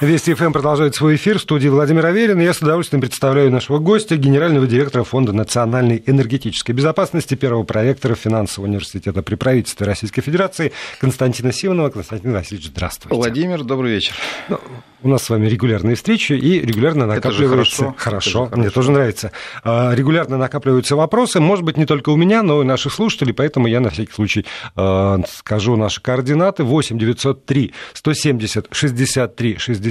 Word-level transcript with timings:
Вести 0.00 0.34
ФМ 0.34 0.52
продолжает 0.52 0.94
свой 0.94 1.16
эфир 1.16 1.38
в 1.38 1.42
студии 1.42 1.68
Владимир 1.68 2.04
Аверин. 2.04 2.38
Я 2.38 2.52
с 2.52 2.58
удовольствием 2.60 3.00
представляю 3.00 3.50
нашего 3.50 3.78
гостя, 3.78 4.16
генерального 4.16 4.66
директора 4.66 5.04
Фонда 5.04 5.32
национальной 5.32 6.02
энергетической 6.04 6.72
безопасности, 6.72 7.34
первого 7.34 7.62
проректора 7.62 8.14
финансового 8.14 8.68
университета 8.68 9.22
при 9.22 9.36
правительстве 9.36 9.86
Российской 9.86 10.20
Федерации 10.20 10.72
Константина 11.00 11.50
Симонова. 11.50 11.88
Константин 11.88 12.34
Васильевич, 12.34 12.68
здравствуйте. 12.68 13.16
Владимир, 13.16 13.64
добрый 13.64 13.92
вечер. 13.92 14.14
Ну, 14.50 14.60
у 15.02 15.08
нас 15.08 15.22
с 15.22 15.30
вами 15.30 15.46
регулярные 15.46 15.96
встречи, 15.96 16.34
и 16.34 16.60
регулярно 16.60 17.06
накапливаются... 17.06 17.84
Это 17.86 17.94
хорошо. 17.96 18.46
Это 18.46 18.56
мне 18.56 18.64
хорошо. 18.64 18.74
тоже 18.74 18.90
нравится. 18.90 19.32
А, 19.64 19.94
регулярно 19.94 20.36
накапливаются 20.36 20.94
вопросы, 20.96 21.40
может 21.40 21.64
быть, 21.64 21.78
не 21.78 21.86
только 21.86 22.10
у 22.10 22.16
меня, 22.16 22.42
но 22.42 22.60
и 22.60 22.66
наших 22.66 22.92
слушателей, 22.92 23.32
поэтому 23.32 23.66
я 23.66 23.80
на 23.80 23.88
всякий 23.88 24.12
случай 24.12 24.44
а, 24.74 25.20
скажу 25.28 25.76
наши 25.76 26.02
координаты. 26.02 26.64
8 26.64 26.98
903 26.98 27.72
170 27.94 28.68
63 28.70 29.56
63 29.58 29.85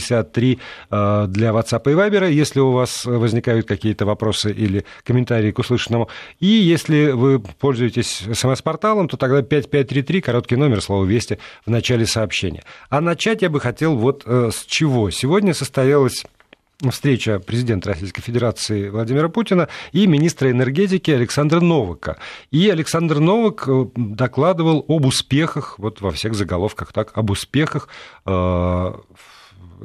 для 0.89 1.50
WhatsApp 1.50 1.91
и 1.91 1.95
Viber, 1.95 2.31
если 2.31 2.59
у 2.59 2.72
вас 2.72 3.05
возникают 3.05 3.67
какие-то 3.67 4.05
вопросы 4.05 4.52
или 4.52 4.85
комментарии 5.04 5.52
к 5.52 5.59
услышанному. 5.59 6.09
И 6.40 6.48
если 6.48 7.12
вы 7.12 7.40
пользуетесь 7.40 8.23
смс-порталом, 8.34 9.08
то 9.08 9.18
тогда 9.18 9.41
5533, 9.41 10.21
короткий 10.21 10.55
номер, 10.55 10.81
слово 10.81 11.05
«Вести» 11.05 11.40
в 11.66 11.70
начале 11.70 12.05
сообщения. 12.05 12.63
А 12.90 13.02
начать 13.02 13.41
я 13.41 13.49
бы 13.49 13.59
хотел 13.59 13.95
вот 13.95 14.23
э, 14.26 14.49
с 14.54 14.66
чего 14.66 15.09
Сегодня 15.26 15.54
состоялась 15.54 16.23
встреча 16.91 17.40
президента 17.40 17.90
Российской 17.90 18.21
Федерации 18.21 18.90
Владимира 18.90 19.30
Путина 19.30 19.70
и 19.91 20.07
министра 20.07 20.52
энергетики 20.52 21.09
Александра 21.09 21.62
Новака. 21.62 22.18
И 22.52 22.70
Александр 22.70 23.20
Новак 23.20 23.63
э, 23.68 23.85
докладывал 23.96 24.85
об 24.88 25.05
успехах, 25.05 25.80
вот 25.80 26.02
во 26.02 26.12
всех 26.12 26.35
заголовках 26.35 26.91
так, 26.93 27.18
об 27.18 27.30
успехах 27.30 27.88
э, 28.26 28.93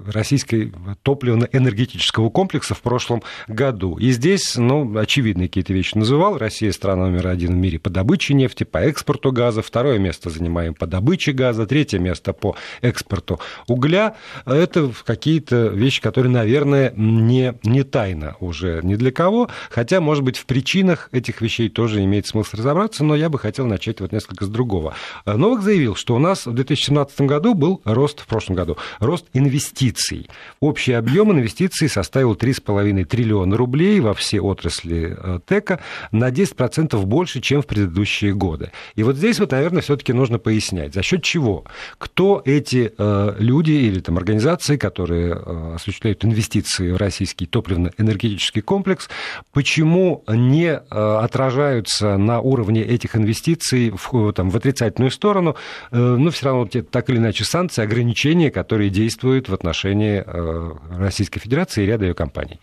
российской 0.07 0.73
топливно-энергетического 1.03 2.31
комплекса 2.31 2.75
в 2.75 2.83
прошлом 2.83 3.23
году. 3.49 3.97
И 3.97 4.11
здесь, 4.11 4.57
ну, 4.57 4.97
очевидные 4.99 5.49
какие-то 5.49 5.73
вещи 5.73 5.97
называл. 5.97 6.39
Россия 6.39 6.73
страна 6.73 7.07
номер 7.07 7.29
один 7.29 7.53
в 7.53 7.57
мире 7.57 7.79
по 7.79 7.91
добыче 7.91 8.35
нефти, 8.35 8.65
по 8.65 8.79
экспорту 8.79 9.33
газа. 9.33 9.63
Второе 9.63 9.99
место 9.99 10.31
занимаем 10.31 10.75
по 10.75 10.87
добыче 10.87 11.33
газа. 11.33 11.67
Третье 11.67 11.99
место 11.99 12.33
по 12.33 12.57
экспорту 12.83 13.41
угля. 13.67 14.17
Это 14.47 14.93
какие-то 15.05 15.67
вещи, 15.69 16.01
которые, 16.01 16.31
наверное, 16.31 16.93
не, 16.97 17.55
не 17.65 17.83
тайна 17.83 18.37
уже 18.41 18.81
ни 18.83 18.97
для 18.97 19.11
кого. 19.11 19.49
Хотя, 19.71 20.01
может 20.01 20.25
быть, 20.25 20.37
в 20.37 20.47
причинах 20.47 21.09
этих 21.13 21.41
вещей 21.41 21.69
тоже 21.69 22.05
имеет 22.05 22.27
смысл 22.27 22.57
разобраться, 22.57 23.05
но 23.05 23.15
я 23.15 23.29
бы 23.29 23.39
хотел 23.39 23.67
начать 23.67 24.01
вот 24.01 24.13
несколько 24.13 24.45
с 24.45 24.49
другого. 24.49 24.95
Новак 25.27 25.63
заявил, 25.63 25.95
что 25.95 26.15
у 26.15 26.19
нас 26.19 26.47
в 26.47 26.53
2017 26.53 27.23
году 27.23 27.55
был 27.55 27.81
рост, 27.85 28.21
в 28.21 28.27
прошлом 28.27 28.57
году, 28.57 28.77
рост 28.99 29.27
инвестиций 29.33 29.80
инвестиций. 29.81 30.29
Общий 30.61 30.93
объем 30.93 31.33
инвестиций 31.33 31.89
составил 31.89 32.35
3,5 32.35 33.05
триллиона 33.05 33.57
рублей 33.57 34.01
во 34.01 34.15
все 34.15 34.41
отрасли 34.41 35.17
э, 35.17 35.41
ТЭКа, 35.47 35.81
на 36.13 36.31
10% 36.31 37.01
больше, 37.05 37.41
чем 37.41 37.63
в 37.63 37.67
предыдущие 37.67 38.35
годы. 38.35 38.73
И 38.95 39.03
вот 39.03 39.17
здесь 39.17 39.41
вот, 39.41 39.53
наверное, 39.53 39.83
все-таки 39.83 40.13
нужно 40.13 40.39
пояснять, 40.39 40.95
за 40.95 41.03
счет 41.03 41.23
чего, 41.23 41.65
кто 41.99 42.43
эти 42.45 42.93
э, 42.97 43.37
люди 43.39 43.73
или 43.73 44.01
там 44.01 44.19
организации, 44.19 44.77
которые 44.77 45.35
э, 45.35 45.73
осуществляют 45.77 46.25
инвестиции 46.25 46.93
в 46.93 46.97
российский 46.97 47.47
топливно-энергетический 47.47 48.63
комплекс, 48.63 49.09
почему 49.53 50.25
не 50.29 50.75
отражаются 50.75 52.17
на 52.17 52.41
уровне 52.41 52.83
этих 52.83 53.17
инвестиций 53.17 53.91
в, 53.91 54.33
там, 54.33 54.51
в 54.51 54.57
отрицательную 54.57 55.11
сторону, 55.11 55.57
но 55.91 56.31
все 56.31 56.47
равно 56.47 56.67
так 56.67 57.11
или 57.11 57.19
иначе 57.19 57.45
санкции, 57.45 57.83
ограничения, 57.83 58.51
которые 58.51 58.91
действуют 58.91 59.49
в 59.49 59.55
отношении 59.55 59.70
отношении 59.71 60.23
э, 60.25 60.73
Российской 60.99 61.41
Федерации 61.41 61.85
и 61.85 61.87
ряда 61.87 62.05
ее 62.05 62.15
компаний? 62.15 62.61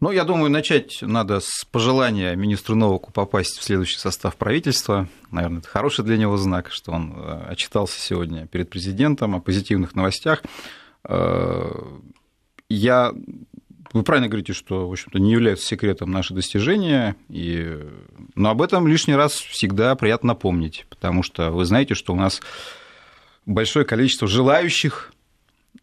Ну, 0.00 0.10
я 0.10 0.24
думаю, 0.24 0.50
начать 0.50 0.98
надо 1.00 1.40
с 1.40 1.64
пожелания 1.70 2.34
министру 2.34 2.74
Новаку 2.74 3.12
попасть 3.12 3.58
в 3.58 3.62
следующий 3.62 3.98
состав 3.98 4.36
правительства. 4.36 5.08
Наверное, 5.30 5.60
это 5.60 5.68
хороший 5.68 6.04
для 6.04 6.18
него 6.18 6.36
знак, 6.36 6.70
что 6.70 6.92
он 6.92 7.14
э, 7.16 7.46
отчитался 7.48 7.98
сегодня 8.00 8.46
перед 8.46 8.68
президентом 8.68 9.34
о 9.34 9.40
позитивных 9.40 9.94
новостях. 9.94 10.42
Э, 11.04 11.70
я... 12.68 13.12
Вы 13.92 14.02
правильно 14.02 14.28
говорите, 14.28 14.52
что, 14.52 14.88
в 14.88 14.92
общем-то, 14.92 15.18
не 15.20 15.30
является 15.32 15.66
секретом 15.66 16.10
наши 16.10 16.34
достижения, 16.34 17.14
и... 17.28 17.78
но 18.34 18.50
об 18.50 18.60
этом 18.60 18.88
лишний 18.88 19.14
раз 19.14 19.34
всегда 19.34 19.94
приятно 19.94 20.28
напомнить, 20.28 20.84
потому 20.90 21.22
что 21.22 21.52
вы 21.52 21.64
знаете, 21.64 21.94
что 21.94 22.12
у 22.12 22.16
нас 22.16 22.42
большое 23.46 23.84
количество 23.84 24.28
желающих 24.28 25.12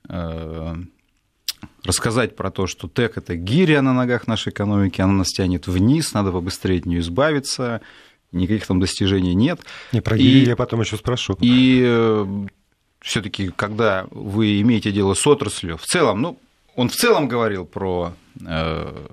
э, 0.10 0.76
рассказать 1.84 2.36
про 2.36 2.52
то, 2.52 2.68
что 2.68 2.88
ТЭК– 2.88 3.14
это 3.18 3.36
гиря 3.36 3.82
на 3.82 3.94
ногах 3.94 4.28
нашей 4.28 4.50
экономики, 4.52 5.02
она 5.02 5.14
нас 5.14 5.30
тянет 5.30 5.68
вниз, 5.68 6.14
надо 6.14 6.32
побыстрее 6.32 6.80
от 6.80 6.86
нее 6.86 7.00
избавиться, 7.00 7.82
никаких 8.32 8.68
там 8.68 8.80
достижений 8.80 9.34
нет. 9.34 9.62
Не, 9.92 10.02
про 10.02 10.18
гирю 10.18 10.50
я 10.50 10.56
потом 10.56 10.82
еще 10.82 10.98
спрошу. 10.98 11.38
И 11.42 11.82
э, 11.84 12.48
все 13.02 13.22
таки 13.22 13.50
когда 13.56 14.08
вы 14.12 14.62
имеете 14.62 14.92
дело 14.92 15.14
с 15.14 15.26
отраслью, 15.26 15.78
в 15.78 15.86
целом, 15.86 16.22
ну, 16.22 16.40
он 16.76 16.90
в 16.90 16.96
целом 16.96 17.28
говорил 17.28 17.66
про, 17.66 18.14
э, 18.46 19.08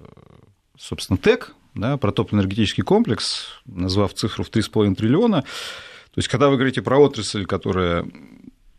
собственно, 0.78 1.16
ТЭК, 1.16 1.54
да, 1.74 1.96
про 1.96 2.12
топливно-энергетический 2.12 2.82
комплекс, 2.82 3.60
назвав 3.66 4.14
цифру 4.14 4.44
в 4.44 4.50
3,5 4.50 4.94
триллиона. 4.94 5.42
То 5.42 6.18
есть, 6.18 6.28
когда 6.28 6.48
вы 6.48 6.56
говорите 6.56 6.82
про 6.82 6.98
отрасль, 6.98 7.46
которая 7.46 8.04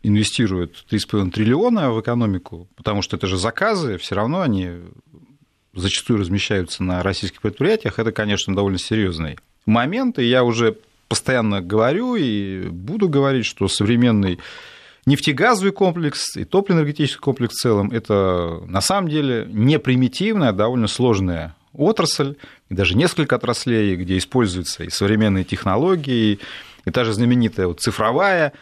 инвестируют 0.02 0.84
3,5 0.90 1.30
триллиона 1.30 1.90
в 1.92 2.00
экономику, 2.00 2.68
потому 2.76 3.02
что 3.02 3.16
это 3.16 3.26
же 3.26 3.36
заказы, 3.36 3.98
все 3.98 4.14
равно 4.14 4.40
они 4.40 4.70
зачастую 5.74 6.18
размещаются 6.18 6.82
на 6.82 7.02
российских 7.02 7.40
предприятиях, 7.40 7.98
это, 7.98 8.12
конечно, 8.12 8.54
довольно 8.54 8.78
серьезный 8.78 9.38
момент, 9.66 10.18
и 10.18 10.24
я 10.24 10.42
уже 10.42 10.76
постоянно 11.08 11.60
говорю 11.60 12.16
и 12.16 12.68
буду 12.68 13.08
говорить, 13.08 13.46
что 13.46 13.68
современный 13.68 14.38
нефтегазовый 15.06 15.72
комплекс 15.72 16.36
и 16.36 16.44
топливно-энергетический 16.44 17.20
комплекс 17.20 17.54
в 17.54 17.58
целом– 17.58 17.90
это 17.92 18.62
на 18.66 18.80
самом 18.80 19.08
деле 19.08 19.46
не 19.50 19.78
примитивная, 19.78 20.50
а 20.50 20.52
довольно 20.52 20.86
сложная 20.86 21.56
отрасль, 21.72 22.36
и 22.68 22.74
даже 22.74 22.96
несколько 22.96 23.36
отраслей, 23.36 23.96
где 23.96 24.18
используются 24.18 24.84
и 24.84 24.90
современные 24.90 25.44
технологии, 25.44 26.38
и 26.84 26.90
та 26.90 27.04
же 27.04 27.12
знаменитая 27.12 27.66
вот 27.66 27.80
цифровая 27.80 28.52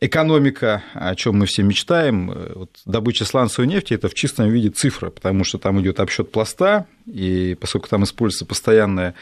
экономика, 0.00 0.82
о 0.94 1.14
чем 1.14 1.38
мы 1.38 1.46
все 1.46 1.62
мечтаем, 1.62 2.30
э, 2.30 2.52
вот 2.54 2.70
добыча 2.86 3.24
сланцевой 3.24 3.68
нефти 3.68 3.94
это 3.94 4.08
в 4.08 4.14
чистом 4.14 4.48
виде 4.48 4.70
цифра, 4.70 5.10
потому 5.10 5.44
что 5.44 5.58
там 5.58 5.80
идет 5.80 6.00
обсчет 6.00 6.32
пласта, 6.32 6.86
и 7.06 7.56
поскольку 7.60 7.88
там 7.88 8.04
используется 8.04 8.46
постоянное 8.46 9.14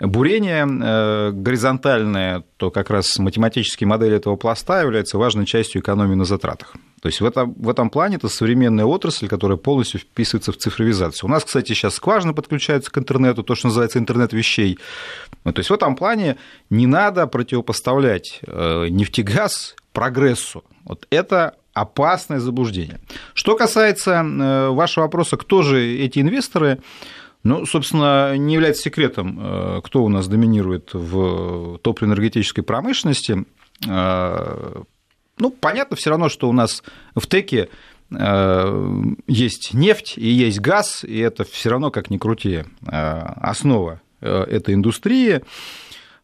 бурение 0.00 0.66
э, 0.66 1.30
горизонтальное, 1.32 2.42
то 2.56 2.70
как 2.70 2.90
раз 2.90 3.16
математические 3.18 3.86
модели 3.86 4.16
этого 4.16 4.36
пласта 4.36 4.82
являются 4.82 5.18
важной 5.18 5.46
частью 5.46 5.82
экономии 5.82 6.16
на 6.16 6.24
затратах. 6.24 6.74
То 7.00 7.08
есть 7.08 7.20
в 7.20 7.24
этом, 7.24 7.54
в 7.54 7.68
этом 7.68 7.90
плане 7.90 8.16
это 8.16 8.28
современная 8.28 8.86
отрасль, 8.86 9.28
которая 9.28 9.56
полностью 9.56 10.00
вписывается 10.00 10.52
в 10.52 10.56
цифровизацию. 10.56 11.28
У 11.28 11.30
нас, 11.30 11.44
кстати, 11.44 11.74
сейчас 11.74 11.94
скважины 11.94 12.34
подключаются 12.34 12.90
к 12.90 12.98
интернету, 12.98 13.42
то, 13.42 13.54
что 13.54 13.68
называется 13.68 13.98
интернет 13.98 14.32
вещей. 14.32 14.78
То 15.44 15.52
есть 15.56 15.70
в 15.70 15.74
этом 15.74 15.96
плане 15.96 16.38
не 16.70 16.86
надо 16.86 17.26
противопоставлять 17.26 18.40
э, 18.46 18.88
нефтегаз 18.88 19.76
прогрессу. 19.94 20.64
Вот 20.84 21.06
это 21.08 21.54
опасное 21.72 22.40
заблуждение. 22.40 23.00
Что 23.32 23.56
касается 23.56 24.22
э, 24.22 24.68
вашего 24.68 25.04
вопроса, 25.04 25.36
кто 25.38 25.62
же 25.62 25.82
эти 25.82 26.18
инвесторы, 26.18 26.80
ну, 27.42 27.64
собственно, 27.64 28.36
не 28.36 28.54
является 28.54 28.82
секретом, 28.82 29.38
э, 29.40 29.80
кто 29.82 30.04
у 30.04 30.08
нас 30.08 30.28
доминирует 30.28 30.90
в 30.92 31.78
топливно-энергетической 31.78 32.62
промышленности. 32.62 33.44
Э, 33.88 34.82
ну, 35.38 35.50
понятно 35.50 35.96
все 35.96 36.10
равно, 36.10 36.28
что 36.28 36.48
у 36.48 36.52
нас 36.52 36.82
в 37.14 37.26
ТЭКе 37.26 37.70
есть 39.26 39.70
нефть 39.72 40.18
и 40.18 40.28
есть 40.28 40.60
газ, 40.60 41.02
и 41.02 41.18
это 41.18 41.42
все 41.42 41.70
равно, 41.70 41.90
как 41.90 42.10
ни 42.10 42.18
крути, 42.18 42.62
основа 42.86 44.02
этой 44.20 44.74
индустрии. 44.74 45.40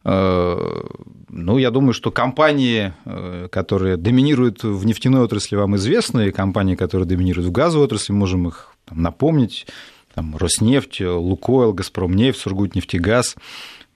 Э, 0.03 0.81
ну, 1.29 1.57
я 1.57 1.71
думаю, 1.71 1.93
что 1.93 2.11
компании, 2.11 2.93
э, 3.05 3.47
которые 3.51 3.97
доминируют 3.97 4.63
в 4.63 4.85
нефтяной 4.85 5.21
отрасли, 5.21 5.55
вам 5.55 5.75
известны, 5.75 6.27
и 6.27 6.31
компании, 6.31 6.75
которые 6.75 7.07
доминируют 7.07 7.47
в 7.47 7.51
газовой 7.51 7.85
отрасли, 7.85 8.13
можем 8.13 8.47
их 8.47 8.73
там, 8.85 9.01
напомнить, 9.01 9.67
там, 10.13 10.35
Роснефть, 10.35 11.01
Лукойл, 11.01 11.73
Газпромнефть, 11.73 12.39
Сургутнефтегаз, 12.39 13.35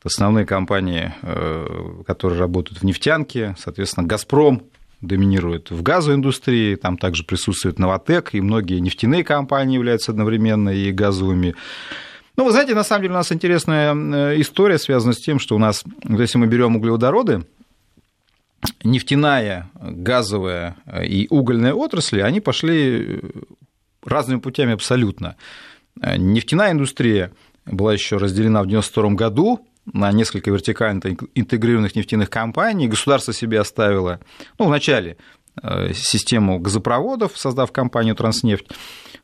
это 0.05 0.13
основные 0.13 0.45
компании, 0.45 1.13
э, 1.23 2.03
которые 2.05 2.39
работают 2.39 2.81
в 2.81 2.85
нефтянке, 2.85 3.55
соответственно, 3.57 4.05
Газпром 4.07 4.63
доминирует 5.01 5.71
в 5.71 5.81
газовой 5.81 6.15
индустрии, 6.15 6.75
там 6.75 6.97
также 6.97 7.23
присутствует 7.23 7.79
Новотек, 7.79 8.33
и 8.33 8.41
многие 8.41 8.79
нефтяные 8.79 9.23
компании 9.23 9.75
являются 9.75 10.11
одновременно 10.11 10.69
и 10.69 10.91
газовыми 10.91 11.55
ну, 12.37 12.43
вы 12.43 12.51
знаете, 12.51 12.75
на 12.75 12.83
самом 12.83 13.03
деле 13.03 13.13
у 13.13 13.17
нас 13.17 13.31
интересная 13.31 13.95
э, 13.95 14.41
история 14.41 14.77
связана 14.77 15.13
с 15.13 15.19
тем, 15.19 15.39
что 15.39 15.55
у 15.55 15.59
нас, 15.59 15.83
если 16.03 16.37
мы 16.37 16.47
берем 16.47 16.75
углеводороды, 16.75 17.45
нефтяная, 18.83 19.69
газовая 19.75 20.75
и 21.03 21.27
угольная 21.29 21.73
отрасли, 21.73 22.19
они 22.19 22.41
пошли 22.41 23.21
разными 24.03 24.39
путями 24.39 24.73
абсолютно. 24.73 25.35
Нефтяная 25.95 26.71
индустрия 26.71 27.31
была 27.65 27.93
еще 27.93 28.17
разделена 28.17 28.59
в 28.59 28.67
1992 28.67 29.15
году 29.15 29.67
на 29.91 30.11
несколько 30.11 30.51
вертикально 30.51 31.15
интегрированных 31.35 31.95
нефтяных 31.95 32.29
компаний. 32.29 32.87
Государство 32.87 33.33
себе 33.33 33.59
оставило, 33.59 34.19
ну, 34.57 34.65
вначале 34.65 35.17
э, 35.61 35.93
систему 35.93 36.59
газопроводов, 36.59 37.37
создав 37.37 37.71
компанию 37.71 38.15
«Транснефть». 38.15 38.67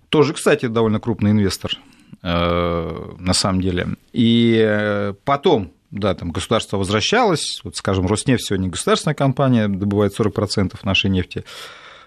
Тоже, 0.10 0.34
кстати, 0.34 0.68
довольно 0.68 1.00
крупный 1.00 1.32
инвестор 1.32 1.72
э, 1.74 1.78
на 2.24 3.34
самом 3.34 3.62
деле. 3.62 3.88
И 4.14 4.64
э, 4.64 5.14
потом 5.26 5.72
да, 5.92 6.14
там 6.14 6.32
государство 6.32 6.78
возвращалось, 6.78 7.62
вот, 7.64 7.76
скажем, 7.76 8.08
Роснефть 8.08 8.46
сегодня 8.46 8.70
государственная 8.70 9.16
компания, 9.16 9.68
добывает 9.68 10.18
40% 10.18 10.74
нашей 10.84 11.10
нефти, 11.10 11.44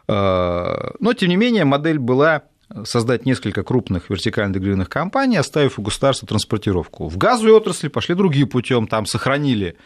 но, 0.06 1.12
тем 1.16 1.28
не 1.28 1.36
менее, 1.36 1.64
модель 1.64 1.98
была 1.98 2.42
создать 2.84 3.26
несколько 3.26 3.62
крупных 3.62 4.10
вертикально 4.10 4.50
интегрированных 4.50 4.88
компаний, 4.88 5.36
оставив 5.36 5.78
у 5.78 5.82
государства 5.82 6.26
транспортировку. 6.26 7.08
В 7.08 7.16
газовой 7.16 7.52
отрасли 7.52 7.88
пошли 7.88 8.14
другим 8.14 8.48
путем, 8.48 8.86
там 8.86 9.06
сохранили 9.06 9.76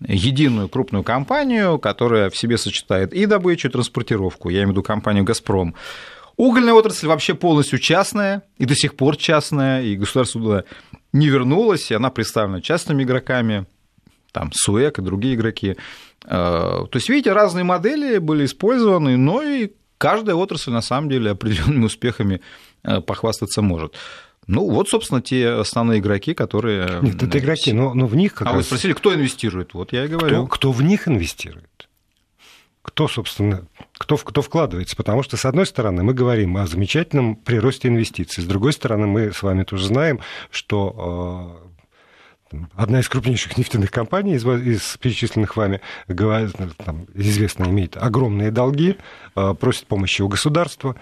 единую 0.00 0.68
крупную 0.68 1.04
компанию, 1.04 1.78
которая 1.78 2.28
в 2.30 2.36
себе 2.36 2.58
сочетает 2.58 3.12
и 3.12 3.26
добычу, 3.26 3.68
и 3.68 3.70
транспортировку. 3.70 4.48
Я 4.48 4.58
имею 4.58 4.68
в 4.68 4.70
виду 4.72 4.82
компанию 4.82 5.24
«Газпром». 5.24 5.74
Угольная 6.36 6.74
отрасль 6.74 7.06
вообще 7.06 7.34
полностью 7.34 7.78
частная, 7.78 8.42
и 8.58 8.64
до 8.64 8.74
сих 8.74 8.96
пор 8.96 9.16
частная, 9.16 9.82
и 9.82 9.94
государство 9.96 10.40
туда 10.40 10.64
не 11.12 11.28
вернулось, 11.28 11.90
и 11.90 11.94
она 11.94 12.10
представлена 12.10 12.60
частными 12.60 13.04
игроками, 13.04 13.66
там 14.32 14.50
СУЭК 14.52 14.98
и 14.98 15.02
другие 15.02 15.36
игроки. 15.36 15.76
Э, 16.24 16.26
то 16.28 16.90
есть, 16.94 17.08
видите, 17.08 17.32
разные 17.32 17.64
модели 17.64 18.18
были 18.18 18.46
использованы, 18.46 19.16
но 19.16 19.42
и 19.42 19.70
каждая 19.98 20.34
отрасль 20.34 20.72
на 20.72 20.82
самом 20.82 21.08
деле 21.08 21.30
определенными 21.30 21.84
успехами 21.84 22.40
э, 22.82 23.00
похвастаться 23.00 23.62
может. 23.62 23.94
Ну, 24.46 24.68
вот, 24.68 24.88
собственно, 24.88 25.22
те 25.22 25.48
основные 25.48 26.00
игроки, 26.00 26.34
которые... 26.34 26.98
Нет, 27.00 27.22
это 27.22 27.38
игроки, 27.38 27.72
но, 27.72 27.94
но 27.94 28.06
в 28.06 28.14
них 28.14 28.34
как 28.34 28.48
А 28.48 28.50
раз... 28.50 28.56
вы 28.56 28.62
спросили, 28.64 28.92
кто 28.92 29.14
инвестирует? 29.14 29.72
Вот 29.72 29.92
я 29.92 30.04
и 30.04 30.08
говорю. 30.08 30.46
Кто, 30.46 30.46
кто 30.46 30.72
в 30.72 30.82
них 30.82 31.08
инвестирует? 31.08 31.68
Кто, 32.84 33.08
собственно, 33.08 33.64
кто, 33.94 34.18
кто 34.18 34.42
вкладывается? 34.42 34.94
Потому 34.94 35.22
что, 35.22 35.38
с 35.38 35.46
одной 35.46 35.64
стороны, 35.64 36.02
мы 36.02 36.12
говорим 36.12 36.58
о 36.58 36.66
замечательном 36.66 37.34
приросте 37.34 37.88
инвестиций. 37.88 38.44
С 38.44 38.46
другой 38.46 38.74
стороны, 38.74 39.06
мы 39.06 39.32
с 39.32 39.42
вами 39.42 39.64
тоже 39.64 39.86
знаем, 39.86 40.20
что 40.50 41.62
э, 42.52 42.58
одна 42.74 43.00
из 43.00 43.08
крупнейших 43.08 43.56
нефтяных 43.56 43.90
компаний 43.90 44.34
из, 44.34 44.46
из 44.46 44.98
перечисленных 44.98 45.56
вами, 45.56 45.80
там, 46.84 47.06
известно, 47.14 47.64
имеет 47.64 47.96
огромные 47.96 48.50
долги, 48.50 48.98
а, 49.34 49.54
просит 49.54 49.86
помощи 49.86 50.20
у 50.20 50.28
государства. 50.28 50.94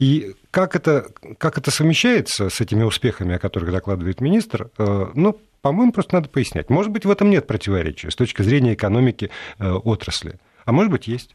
И 0.00 0.34
как 0.50 0.74
это, 0.74 1.06
как 1.38 1.56
это 1.56 1.70
совмещается 1.70 2.50
с 2.50 2.60
этими 2.60 2.82
успехами, 2.82 3.36
о 3.36 3.38
которых 3.38 3.70
докладывает 3.70 4.20
министр, 4.20 4.70
а, 4.76 5.12
ну, 5.14 5.40
по-моему, 5.62 5.92
просто 5.92 6.16
надо 6.16 6.28
пояснять. 6.28 6.68
Может 6.68 6.90
быть, 6.90 7.04
в 7.04 7.10
этом 7.10 7.30
нет 7.30 7.46
противоречия 7.46 8.10
с 8.10 8.16
точки 8.16 8.42
зрения 8.42 8.74
экономики 8.74 9.30
отрасли, 9.58 10.38
а 10.68 10.72
может 10.72 10.92
быть, 10.92 11.06
есть. 11.06 11.34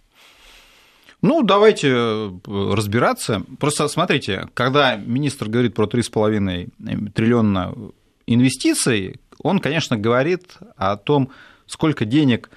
Ну, 1.23 1.41
давайте 1.41 1.87
э, 1.89 2.31
разбираться. 2.45 3.43
Просто 3.59 3.87
смотрите, 3.87 4.47
когда 4.53 4.95
министр 4.95 5.49
говорит 5.49 5.73
про 5.73 5.87
3,5 5.87 7.09
триллиона 7.13 7.73
инвестиций, 8.27 9.19
он, 9.39 9.57
конечно, 9.57 9.97
говорит 9.97 10.57
о 10.77 10.97
том, 10.97 11.31
сколько 11.65 12.05
денег 12.05 12.51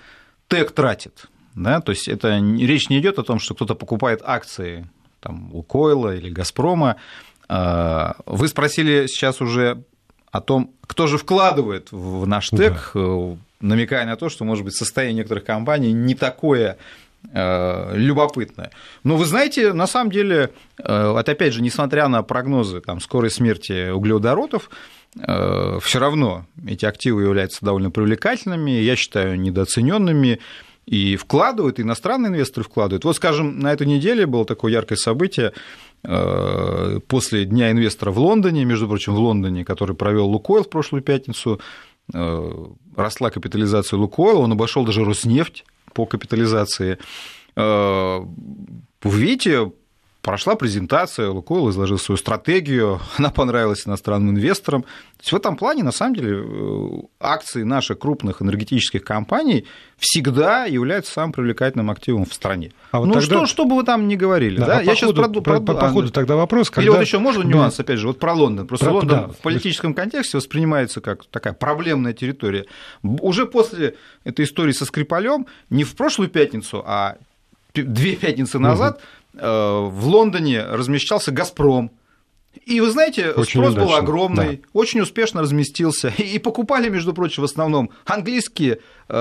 ТЭК 0.49 0.73
тратит. 0.73 1.31
Да? 1.55 1.81
То 1.81 1.93
есть 1.93 2.09
это 2.09 2.37
речь 2.37 2.91
не 2.91 2.99
идет 2.99 3.19
о 3.19 3.23
том, 3.23 3.39
что 3.39 3.55
кто-то 3.55 3.75
покупает 3.75 4.21
акции 4.23 4.87
там, 5.21 5.55
Лукойла 5.55 6.15
или 6.15 6.29
Газпрома. 6.29 6.97
А, 7.49 8.17
вы 8.27 8.49
спросили 8.49 9.07
сейчас 9.07 9.41
уже 9.41 9.83
о 10.31 10.43
том, 10.43 10.73
кто 10.87 11.07
же 11.07 11.17
вкладывает 11.17 11.91
в 11.91 12.27
наш 12.27 12.51
ТЭК, 12.51 12.91
да. 12.93 13.37
Намекая 13.61 14.05
на 14.07 14.17
то, 14.17 14.29
что, 14.29 14.45
может 14.45 14.65
быть, 14.65 14.75
состояние 14.75 15.19
некоторых 15.19 15.45
компаний 15.45 15.93
не 15.93 16.15
такое 16.15 16.77
э, 17.33 17.97
любопытное. 17.97 18.71
Но 19.03 19.17
вы 19.17 19.25
знаете, 19.25 19.73
на 19.73 19.87
самом 19.87 20.11
деле, 20.11 20.51
э, 20.79 21.11
вот 21.11 21.29
опять 21.29 21.53
же, 21.53 21.63
несмотря 21.63 22.09
на 22.09 22.23
прогнозы 22.23 22.81
там, 22.81 23.01
скорой 23.01 23.31
смерти 23.31 23.91
углеводородов, 23.91 24.71
Э, 25.19 25.79
все 25.81 25.99
равно 25.99 26.47
эти 26.67 26.85
активы 26.85 27.23
являются 27.23 27.65
довольно 27.65 27.91
привлекательными, 27.91 28.71
я 28.71 28.97
считаю, 28.97 29.39
недооцененными, 29.41 30.41
и 30.87 31.17
вкладывают, 31.17 31.81
иностранные 31.81 32.31
инвесторы 32.31 32.65
вкладывают. 32.65 33.05
Вот, 33.05 33.17
скажем, 33.17 33.59
на 33.59 33.73
этой 33.73 33.87
неделе 33.89 34.25
было 34.25 34.45
такое 34.45 34.73
яркое 34.73 34.97
событие 34.97 35.53
после 36.03 37.45
Дня 37.47 37.73
инвестора 37.73 38.13
в 38.13 38.21
Лондоне, 38.21 38.65
между 38.65 38.87
прочим, 38.87 39.15
в 39.15 39.19
Лондоне, 39.19 39.65
который 39.65 39.97
провел 39.97 40.29
Лукойл 40.29 40.63
в 40.63 40.71
прошлую 40.71 41.03
пятницу, 41.03 41.61
росла 42.13 43.31
капитализация 43.31 43.99
Лукойла, 43.99 44.41
он 44.41 44.53
обошел 44.53 44.85
даже 44.85 45.05
Роснефть 45.05 45.65
по 45.93 46.07
капитализации. 46.07 46.99
Вы 47.57 48.25
видите, 49.03 49.73
прошла 50.27 50.57
презентация, 50.57 51.31
Лукойл 51.31 51.71
изложил 51.71 51.99
свою 51.99 52.19
стратегию, 52.19 53.01
она 53.17 53.31
понравилась 53.31 53.87
иностранным 53.87 54.35
инвесторам. 54.35 54.83
То 54.83 55.21
есть 55.21 55.33
в 55.33 55.37
этом 55.37 55.57
плане, 55.57 55.85
на 55.85 55.93
самом 55.93 56.17
деле, 56.17 56.43
э, 56.43 56.89
акции 57.21 57.63
наших 57.63 58.01
крупных 58.01 58.43
энергетических 58.43 59.05
компаний 59.05 59.67
всегда 59.99 60.65
являются 60.65 61.13
самым 61.13 61.33
привлекательным 61.33 61.91
активом 61.91 62.27
в 62.27 62.35
стране. 62.35 62.73
А 62.91 62.99
вот 62.99 63.07
ну 63.07 63.13
тогда... 63.15 63.27
что, 63.27 63.47
что 63.47 63.65
бы 63.67 63.77
вы 63.77 63.85
там 63.85 64.09
ни 64.09 64.17
говорили. 64.17 64.59
Да, 64.59 64.67
да? 64.67 64.79
А 64.79 64.83
Я 64.83 64.91
по 64.91 64.97
сейчас 64.97 65.13
ходу, 65.13 65.43
про, 65.43 65.61
по, 65.61 65.75
по 65.75 65.89
ходу 65.91 66.11
тогда 66.11 66.35
вопрос. 66.35 66.71
Когда... 66.71 66.83
Или 66.83 66.91
вот 66.91 67.01
еще 67.01 67.19
можно 67.19 67.45
нюанс, 67.45 67.79
опять 67.79 68.01
же, 68.01 68.09
вот 68.09 68.19
про 68.19 68.33
Лондон. 68.35 68.67
Просто 68.67 68.87
про... 68.87 68.95
Лондон 68.95 69.29
да. 69.29 69.29
в 69.29 69.37
политическом 69.37 69.95
контексте 69.95 70.39
воспринимается 70.39 71.01
как 71.01 71.25
такая 71.27 71.53
проблемная 71.53 72.15
территория. 72.15 72.67
Уже 73.05 73.47
после 73.47 73.95
этой 74.25 74.45
истории 74.45 74.73
со 74.73 74.87
Скрипалем, 74.87 75.47
не 75.71 75.85
в 75.85 75.95
прошлую 75.95 76.31
пятницу, 76.31 76.83
а 76.85 77.17
две 77.75 78.17
пятницы 78.17 78.59
назад, 78.59 78.97
угу 78.97 79.03
в 79.41 80.07
Лондоне 80.07 80.63
размещался 80.63 81.31
«Газпром», 81.33 81.91
и 82.65 82.81
вы 82.81 82.91
знаете, 82.91 83.31
очень 83.31 83.61
спрос 83.61 83.75
удачно. 83.75 83.85
был 83.85 83.95
огромный, 83.95 84.57
да. 84.57 84.69
очень 84.73 85.01
успешно 85.01 85.43
разместился. 85.43 86.09
И 86.19 86.39
покупали, 86.39 86.89
между 86.89 87.13
прочим, 87.13 87.43
в 87.43 87.45
основном 87.45 87.91
английские 88.05 88.81
э, 89.09 89.15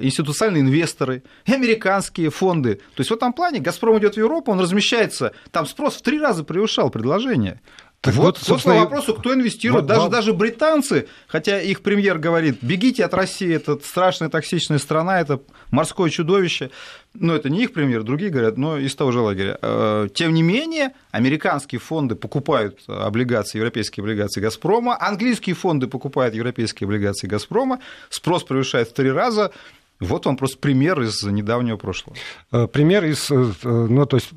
институциональные 0.00 0.62
инвесторы 0.62 1.22
и 1.44 1.52
американские 1.52 2.30
фонды. 2.30 2.76
То 2.76 3.00
есть 3.00 3.10
в 3.10 3.14
этом 3.14 3.32
плане 3.32 3.60
Газпром 3.60 3.98
идет 3.98 4.14
в 4.14 4.18
Европу, 4.18 4.52
он 4.52 4.60
размещается, 4.60 5.32
там 5.50 5.66
спрос 5.66 5.96
в 5.96 6.02
три 6.02 6.20
раза 6.20 6.44
превышал 6.44 6.90
предложение. 6.90 7.60
Так 8.06 8.14
вот, 8.14 8.38
вот 8.38 8.46
собственно, 8.46 8.76
вопросу, 8.76 9.14
кто 9.14 9.34
инвестирует. 9.34 9.82
Вот, 9.82 9.88
даже, 9.88 10.00
вот. 10.02 10.10
даже 10.10 10.32
британцы, 10.32 11.08
хотя 11.26 11.60
их 11.60 11.82
премьер 11.82 12.18
говорит, 12.18 12.58
бегите 12.62 13.04
от 13.04 13.12
России, 13.14 13.52
это 13.52 13.78
страшная 13.82 14.28
токсичная 14.28 14.78
страна, 14.78 15.20
это 15.20 15.40
морское 15.72 16.08
чудовище. 16.08 16.70
Но 17.14 17.34
это 17.34 17.50
не 17.50 17.64
их 17.64 17.72
премьер, 17.72 18.04
другие 18.04 18.30
говорят, 18.30 18.58
но 18.58 18.78
из 18.78 18.94
того 18.94 19.10
же 19.10 19.20
лагеря. 19.20 19.58
Э, 19.60 20.08
тем 20.14 20.34
не 20.34 20.42
менее, 20.42 20.92
американские 21.10 21.80
фонды 21.80 22.14
покупают 22.14 22.80
облигации, 22.86 23.58
европейские 23.58 24.02
облигации 24.02 24.40
«Газпрома», 24.40 24.96
английские 25.00 25.56
фонды 25.56 25.88
покупают 25.88 26.34
европейские 26.34 26.86
облигации 26.86 27.26
«Газпрома», 27.26 27.80
спрос 28.08 28.44
превышает 28.44 28.90
в 28.90 28.92
три 28.92 29.10
раза, 29.10 29.50
вот 29.98 30.26
вам 30.26 30.36
просто 30.36 30.58
пример 30.58 31.00
из 31.00 31.22
недавнего 31.22 31.76
прошлого. 31.76 32.16
Э, 32.52 32.66
пример 32.66 33.04
из, 33.04 33.30
э, 33.30 33.54
ну, 33.64 34.04
то 34.06 34.16
есть 34.16 34.30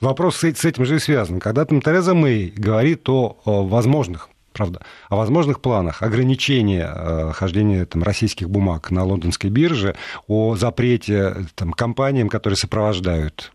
Вопрос 0.00 0.36
с 0.38 0.64
этим 0.64 0.84
же 0.84 0.96
и 0.96 0.98
связан. 0.98 1.40
Когда 1.40 1.64
там 1.64 1.82
Тереза 1.82 2.14
Мэй 2.14 2.52
говорит 2.56 3.08
о, 3.08 3.36
возможных 3.44 4.30
правда, 4.52 4.80
о 5.08 5.16
возможных 5.16 5.60
планах 5.60 6.02
ограничения 6.02 6.92
э, 6.92 7.32
хождения 7.32 7.84
там, 7.86 8.02
российских 8.02 8.50
бумаг 8.50 8.90
на 8.90 9.04
лондонской 9.04 9.48
бирже, 9.48 9.94
о 10.26 10.56
запрете 10.56 11.46
там, 11.54 11.72
компаниям, 11.72 12.28
которые 12.28 12.56
сопровождают 12.56 13.52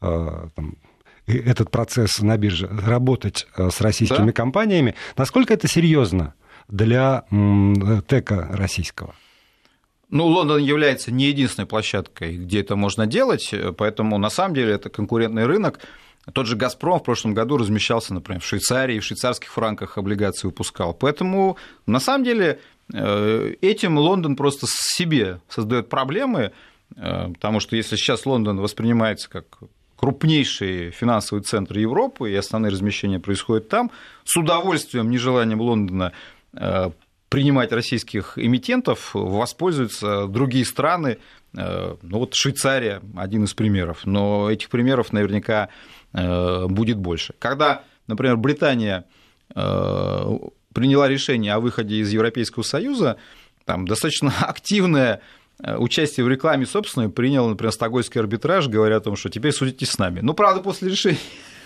э, 0.00 0.48
там, 0.54 0.76
этот 1.26 1.70
процесс 1.70 2.20
на 2.20 2.36
бирже, 2.38 2.68
работать 2.68 3.46
э, 3.56 3.68
с 3.70 3.80
российскими 3.80 4.28
да? 4.28 4.32
компаниями. 4.32 4.94
Насколько 5.16 5.54
это 5.54 5.68
серьезно 5.68 6.34
для 6.68 7.24
ТЭКа 8.08 8.48
российского? 8.50 9.14
Ну, 10.10 10.26
Лондон 10.26 10.58
является 10.58 11.12
не 11.12 11.26
единственной 11.26 11.66
площадкой, 11.66 12.36
где 12.36 12.60
это 12.60 12.76
можно 12.76 13.06
делать, 13.06 13.54
поэтому 13.76 14.16
на 14.18 14.30
самом 14.30 14.54
деле 14.54 14.72
это 14.72 14.88
конкурентный 14.88 15.44
рынок. 15.44 15.80
Тот 16.32 16.46
же 16.46 16.56
«Газпром» 16.56 17.00
в 17.00 17.04
прошлом 17.04 17.34
году 17.34 17.56
размещался, 17.56 18.14
например, 18.14 18.40
в 18.40 18.46
Швейцарии, 18.46 18.98
в 18.98 19.04
швейцарских 19.04 19.50
франках 19.50 19.98
облигации 19.98 20.46
выпускал. 20.46 20.94
Поэтому, 20.94 21.56
на 21.86 22.00
самом 22.00 22.24
деле, 22.24 22.60
э, 22.92 23.54
этим 23.60 23.98
Лондон 23.98 24.36
просто 24.36 24.66
себе 24.68 25.40
создает 25.48 25.88
проблемы, 25.88 26.52
э, 26.96 27.28
потому 27.32 27.60
что 27.60 27.76
если 27.76 27.96
сейчас 27.96 28.26
Лондон 28.26 28.60
воспринимается 28.60 29.28
как 29.30 29.44
крупнейший 29.96 30.90
финансовый 30.90 31.40
центр 31.40 31.78
Европы, 31.78 32.30
и 32.30 32.34
основные 32.34 32.70
размещения 32.70 33.18
происходят 33.18 33.68
там, 33.68 33.90
с 34.24 34.36
удовольствием, 34.36 35.10
нежеланием 35.10 35.60
Лондона 35.60 36.12
э, 36.52 36.90
принимать 37.28 37.72
российских 37.72 38.38
эмитентов 38.38 39.10
воспользуются 39.14 40.26
другие 40.26 40.64
страны, 40.64 41.18
ну 41.52 41.98
вот 42.02 42.34
Швейцария 42.34 43.02
один 43.16 43.44
из 43.44 43.54
примеров, 43.54 44.04
но 44.04 44.50
этих 44.50 44.68
примеров 44.68 45.12
наверняка 45.12 45.68
будет 46.12 46.98
больше. 46.98 47.34
Когда, 47.38 47.82
например, 48.06 48.36
Британия 48.36 49.04
приняла 50.78 51.08
решение 51.08 51.54
о 51.54 51.60
выходе 51.60 51.96
из 51.96 52.12
Европейского 52.12 52.62
Союза, 52.62 53.16
там 53.64 53.86
достаточно 53.86 54.32
активное 54.40 55.20
э, 55.62 55.76
участие 55.76 56.24
в 56.24 56.28
рекламе 56.28 56.66
собственной 56.66 57.08
принял, 57.08 57.48
например, 57.48 57.72
Стокгольмский 57.72 58.20
арбитраж, 58.20 58.68
говоря 58.68 58.96
о 58.96 59.00
том, 59.00 59.16
что 59.16 59.28
теперь 59.28 59.52
судите 59.52 59.86
с 59.86 59.98
нами. 59.98 60.20
Ну, 60.20 60.34
правда, 60.34 60.62
после 60.62 60.88
решения 60.88 61.18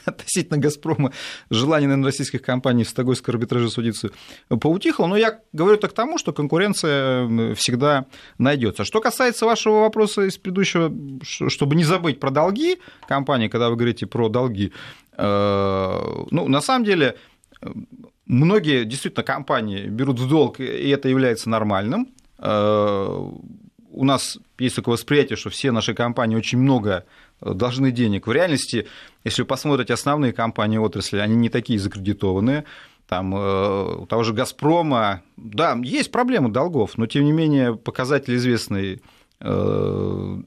относительно 0.04 0.58
«Газпрома» 0.58 1.12
желание, 1.50 1.88
наверное, 1.88 2.06
российских 2.06 2.42
компаний 2.42 2.84
в 2.84 2.88
Стокгольмском 2.88 3.34
арбитраже 3.34 3.70
судиться 3.70 4.10
поутихло, 4.48 5.06
но 5.06 5.16
я 5.16 5.40
говорю 5.52 5.76
так 5.78 5.92
тому, 5.92 6.18
что 6.18 6.32
конкуренция 6.32 7.54
всегда 7.54 8.06
найдется. 8.38 8.84
Что 8.84 9.00
касается 9.00 9.46
вашего 9.46 9.80
вопроса 9.80 10.22
из 10.22 10.38
предыдущего, 10.38 10.92
чтобы 11.22 11.74
не 11.74 11.84
забыть 11.84 12.20
про 12.20 12.30
долги 12.30 12.78
компании, 13.08 13.48
когда 13.48 13.70
вы 13.70 13.76
говорите 13.76 14.06
про 14.06 14.28
долги, 14.28 14.72
э, 15.16 16.24
ну, 16.30 16.48
на 16.48 16.60
самом 16.60 16.84
деле, 16.84 17.16
Многие 18.26 18.84
действительно 18.84 19.24
компании 19.24 19.88
берут 19.88 20.18
в 20.18 20.28
долг, 20.28 20.60
и 20.60 20.88
это 20.88 21.08
является 21.08 21.50
нормальным. 21.50 22.08
Э, 22.38 23.30
у 23.90 24.04
нас 24.04 24.38
есть 24.58 24.76
такое 24.76 24.94
восприятие, 24.94 25.36
что 25.36 25.50
все 25.50 25.70
наши 25.70 25.92
компании 25.92 26.36
очень 26.36 26.58
много 26.58 27.04
должны 27.44 27.90
денег. 27.90 28.26
В 28.26 28.32
реальности, 28.32 28.86
если 29.24 29.42
вы 29.42 29.46
посмотрите 29.46 29.94
основные 29.94 30.32
компании 30.32 30.78
отрасли, 30.78 31.18
они 31.18 31.36
не 31.36 31.48
такие 31.48 31.78
закредитованные. 31.78 32.64
Там, 33.08 33.34
э, 33.34 33.96
у 33.98 34.06
того 34.06 34.22
же 34.22 34.32
«Газпрома», 34.32 35.22
да, 35.36 35.78
есть 35.82 36.10
проблемы 36.10 36.50
долгов, 36.50 36.96
но, 36.96 37.06
тем 37.06 37.24
не 37.24 37.32
менее, 37.32 37.76
показатель 37.76 38.36
известный 38.36 39.02
э, 39.40 40.38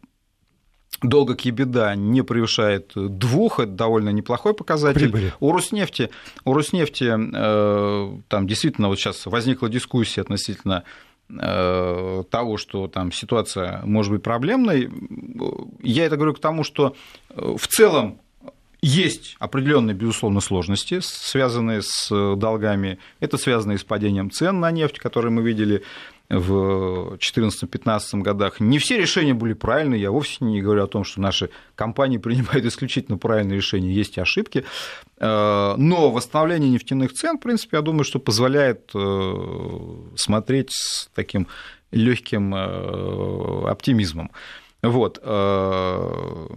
долго 1.02 1.36
беда 1.52 1.96
не 1.96 2.24
превышает 2.24 2.92
двух, 2.96 3.60
это 3.60 3.72
довольно 3.72 4.10
неплохой 4.10 4.54
показатель. 4.54 5.02
Прибыли. 5.02 5.34
У 5.40 5.52
Роснефти, 5.52 6.10
у 6.44 6.54
Роснефти 6.54 7.14
э, 7.14 8.20
там 8.28 8.48
действительно 8.48 8.88
вот 8.88 9.00
сейчас 9.00 9.26
возникла 9.26 9.70
дискуссия 9.70 10.22
относительно 10.22 10.84
того, 11.28 12.58
что 12.58 12.88
там 12.88 13.12
ситуация 13.12 13.82
может 13.84 14.12
быть 14.12 14.22
проблемной. 14.22 14.92
Я 15.82 16.06
это 16.06 16.18
говорю 16.18 16.36
к 16.36 16.40
тому, 16.40 16.64
что 16.64 16.96
э, 17.30 17.56
в 17.58 17.68
целом 17.68 18.20
есть 18.82 19.36
определенные, 19.40 19.96
безусловно, 19.96 20.40
сложности, 20.40 21.00
связанные 21.02 21.82
с 21.82 22.10
долгами. 22.36 23.00
Это 23.20 23.38
связано 23.38 23.72
и 23.72 23.78
с 23.78 23.84
падением 23.84 24.30
цен 24.30 24.60
на 24.60 24.70
нефть, 24.70 25.00
которые 25.00 25.32
мы 25.32 25.42
видели 25.42 25.82
в 26.30 27.16
2014-2015 27.16 28.22
годах. 28.22 28.60
Не 28.60 28.80
все 28.80 28.98
решения 28.98 29.34
были 29.34 29.54
правильные, 29.54 30.02
я 30.02 30.12
вовсе 30.12 30.38
не 30.42 30.62
говорю 30.62 30.84
о 30.84 30.88
том, 30.88 31.04
что 31.04 31.22
наши 31.22 31.50
компании 31.76 32.18
принимают 32.18 32.66
исключительно 32.66 33.18
правильные 33.18 33.58
решения, 33.58 33.94
есть 33.94 34.18
и 34.18 34.22
ошибки, 34.22 34.66
э, 35.18 35.76
но 35.78 36.12
восстановление 36.12 36.72
нефтяных 36.72 37.14
цен, 37.14 37.38
в 37.38 37.42
принципе, 37.42 37.78
я 37.78 37.82
думаю, 37.82 38.04
что 38.04 38.20
позволяет 38.20 38.92
э, 38.94 39.34
смотреть 40.16 40.72
с 40.72 41.10
таким 41.14 41.48
легким 41.92 42.54
э, 42.56 43.70
оптимизмом. 43.70 44.32
Вот. 44.90 45.20
Э, 45.22 46.48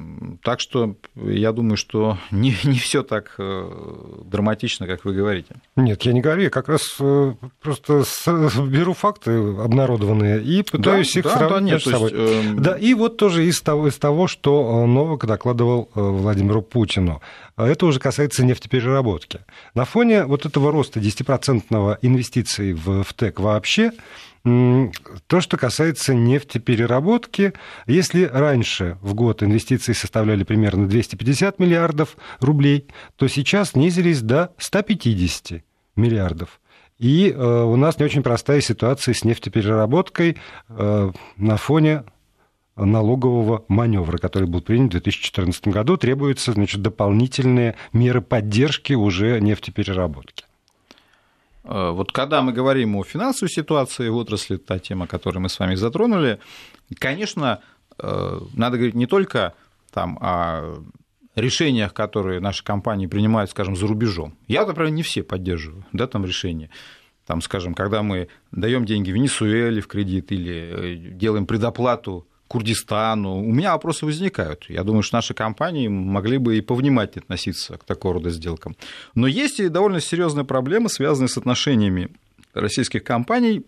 так 0.43 0.61
что 0.61 0.97
я 1.15 1.53
думаю, 1.53 1.77
что 1.77 2.19
не, 2.31 2.57
не 2.65 2.79
все 2.79 3.03
так 3.03 3.35
э, 3.39 4.23
драматично, 4.25 4.87
как 4.87 5.05
вы 5.05 5.15
говорите. 5.15 5.57
Нет, 5.77 6.03
я 6.03 6.13
не 6.13 6.21
говорю, 6.21 6.43
я 6.43 6.51
как 6.51 6.69
раз 6.69 6.97
э, 7.01 7.35
просто 7.61 8.05
беру 8.67 8.95
факты 8.95 9.31
обнародованные 9.31 10.43
и 10.43 10.63
пытаюсь 10.63 11.13
да, 11.15 11.21
их 11.21 11.25
да, 11.25 11.37
сравнить 11.37 11.51
да, 11.51 11.61
нет, 11.61 11.73
между 11.75 11.91
собой. 11.91 12.13
Есть, 12.13 12.47
э... 12.47 12.55
Да, 12.61 12.75
и 12.77 12.95
вот 12.95 13.17
тоже 13.17 13.47
из 13.47 13.61
того, 13.61 13.89
из 13.89 13.97
того, 13.97 14.27
что 14.27 14.87
Новак 14.87 15.27
докладывал 15.27 15.89
Владимиру 15.95 16.63
Путину. 16.63 17.21
Это 17.57 17.87
уже 17.87 17.99
касается 17.99 18.45
нефтепереработки. 18.45 19.41
На 19.75 19.85
фоне 19.85 20.25
вот 20.25 20.47
этого 20.47 20.71
роста 20.71 21.01
10% 21.01 21.99
инвестиций 22.03 22.73
в, 22.73 23.03
в 23.03 23.15
ТЭК 23.15 23.41
вообще, 23.41 23.91
то, 24.45 25.41
что 25.41 25.57
касается 25.57 26.15
нефтепереработки, 26.15 27.53
если 27.87 28.25
раньше 28.25 28.99
в 29.03 29.15
год 29.15 29.43
инвестиции 29.43 29.93
составляли 29.93 30.45
примерно 30.45 30.89
250 30.89 31.59
миллиардов 31.59 32.17
рублей, 32.41 32.87
то 33.17 33.29
сейчас 33.29 33.71
снизились 33.71 34.23
до 34.23 34.55
150 34.59 35.63
миллиардов. 35.97 36.61
И 36.99 37.31
э, 37.31 37.63
у 37.63 37.77
нас 37.77 37.99
не 37.99 38.05
очень 38.05 38.23
простая 38.23 38.61
ситуация 38.61 39.15
с 39.15 39.25
нефтепереработкой 39.25 40.37
э, 40.69 41.13
на 41.37 41.57
фоне 41.57 42.05
налогового 42.77 43.65
маневра, 43.69 44.19
который 44.19 44.49
был 44.49 44.63
принят 44.63 44.89
в 44.89 44.93
2014 44.93 45.69
году. 45.69 45.97
Требуются 45.97 46.53
значит, 46.53 46.83
дополнительные 46.83 47.77
меры 47.93 48.21
поддержки 48.21 48.93
уже 48.95 49.41
нефтепереработки. 49.41 50.45
Э, 51.65 51.91
вот 51.91 52.13
когда 52.13 52.43
мы 52.43 52.53
говорим 52.53 52.97
о 52.97 53.05
финансовой 53.05 53.51
ситуации 53.51 54.09
в 54.09 54.17
отрасли, 54.17 54.57
та 54.57 54.79
тема, 54.79 55.07
которую 55.07 55.43
мы 55.43 55.49
с 55.49 55.59
вами 55.59 55.75
затронули, 55.75 56.41
конечно, 56.99 57.61
э, 57.99 58.41
надо 58.55 58.77
говорить 58.77 58.95
не 58.95 59.07
только 59.07 59.55
там, 59.93 60.19
о 60.21 60.83
решениях, 61.35 61.95
которые 61.95 62.41
наши 62.41 62.65
компании 62.65 63.07
принимают, 63.07 63.51
скажем, 63.51 63.77
за 63.77 63.87
рубежом. 63.87 64.37
Я, 64.47 64.67
например, 64.67 64.91
не 64.91 65.03
все 65.03 65.23
поддерживаю, 65.23 65.85
да, 65.93 66.07
там 66.07 66.25
решения. 66.25 66.71
Там, 67.27 67.43
скажем, 67.43 67.75
когда 67.75 68.03
мы 68.03 68.29
даем 68.53 68.85
деньги 68.85 69.11
Венесуэле 69.11 69.81
в 69.81 69.87
кредит 69.87 70.33
или 70.33 70.55
э, 70.55 70.95
делаем 70.97 71.47
предоплату 71.47 72.27
Курдистану. 72.49 73.39
У 73.39 73.53
меня 73.53 73.73
вопросы 73.73 74.07
возникают. 74.07 74.65
Я 74.69 74.83
думаю, 74.83 75.03
что 75.03 75.17
наши 75.17 75.35
компании 75.35 75.89
могли 75.89 76.39
бы 76.39 76.57
и 76.57 76.61
повнимательнее 76.61 77.25
относиться 77.25 77.77
к 77.77 77.85
такого 77.85 78.15
рода 78.15 78.31
сделкам. 78.31 78.75
Но 79.15 79.27
есть 79.27 79.61
и 79.61 79.69
довольно 79.69 80.01
серьезные 80.01 80.45
проблемы, 80.45 80.89
связанные 80.89 81.29
с 81.29 81.37
отношениями 81.37 82.09
российских 82.55 83.05
компаний 83.05 83.65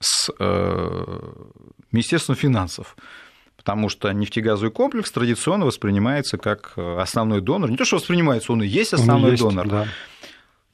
с 0.00 0.30
э, 0.38 1.18
Министерством 1.92 2.36
финансов. 2.36 2.96
Потому 3.56 3.88
что 3.88 4.10
нефтегазовый 4.12 4.70
комплекс 4.70 5.10
традиционно 5.10 5.64
воспринимается 5.64 6.36
как 6.36 6.72
основной 6.76 7.40
донор. 7.40 7.70
Не 7.70 7.76
то, 7.76 7.84
что 7.84 7.96
воспринимается, 7.96 8.52
он 8.52 8.62
и 8.62 8.66
есть 8.66 8.92
основной 8.92 9.24
он 9.24 9.30
есть, 9.32 9.42
донор. 9.42 9.68
Да. 9.68 9.88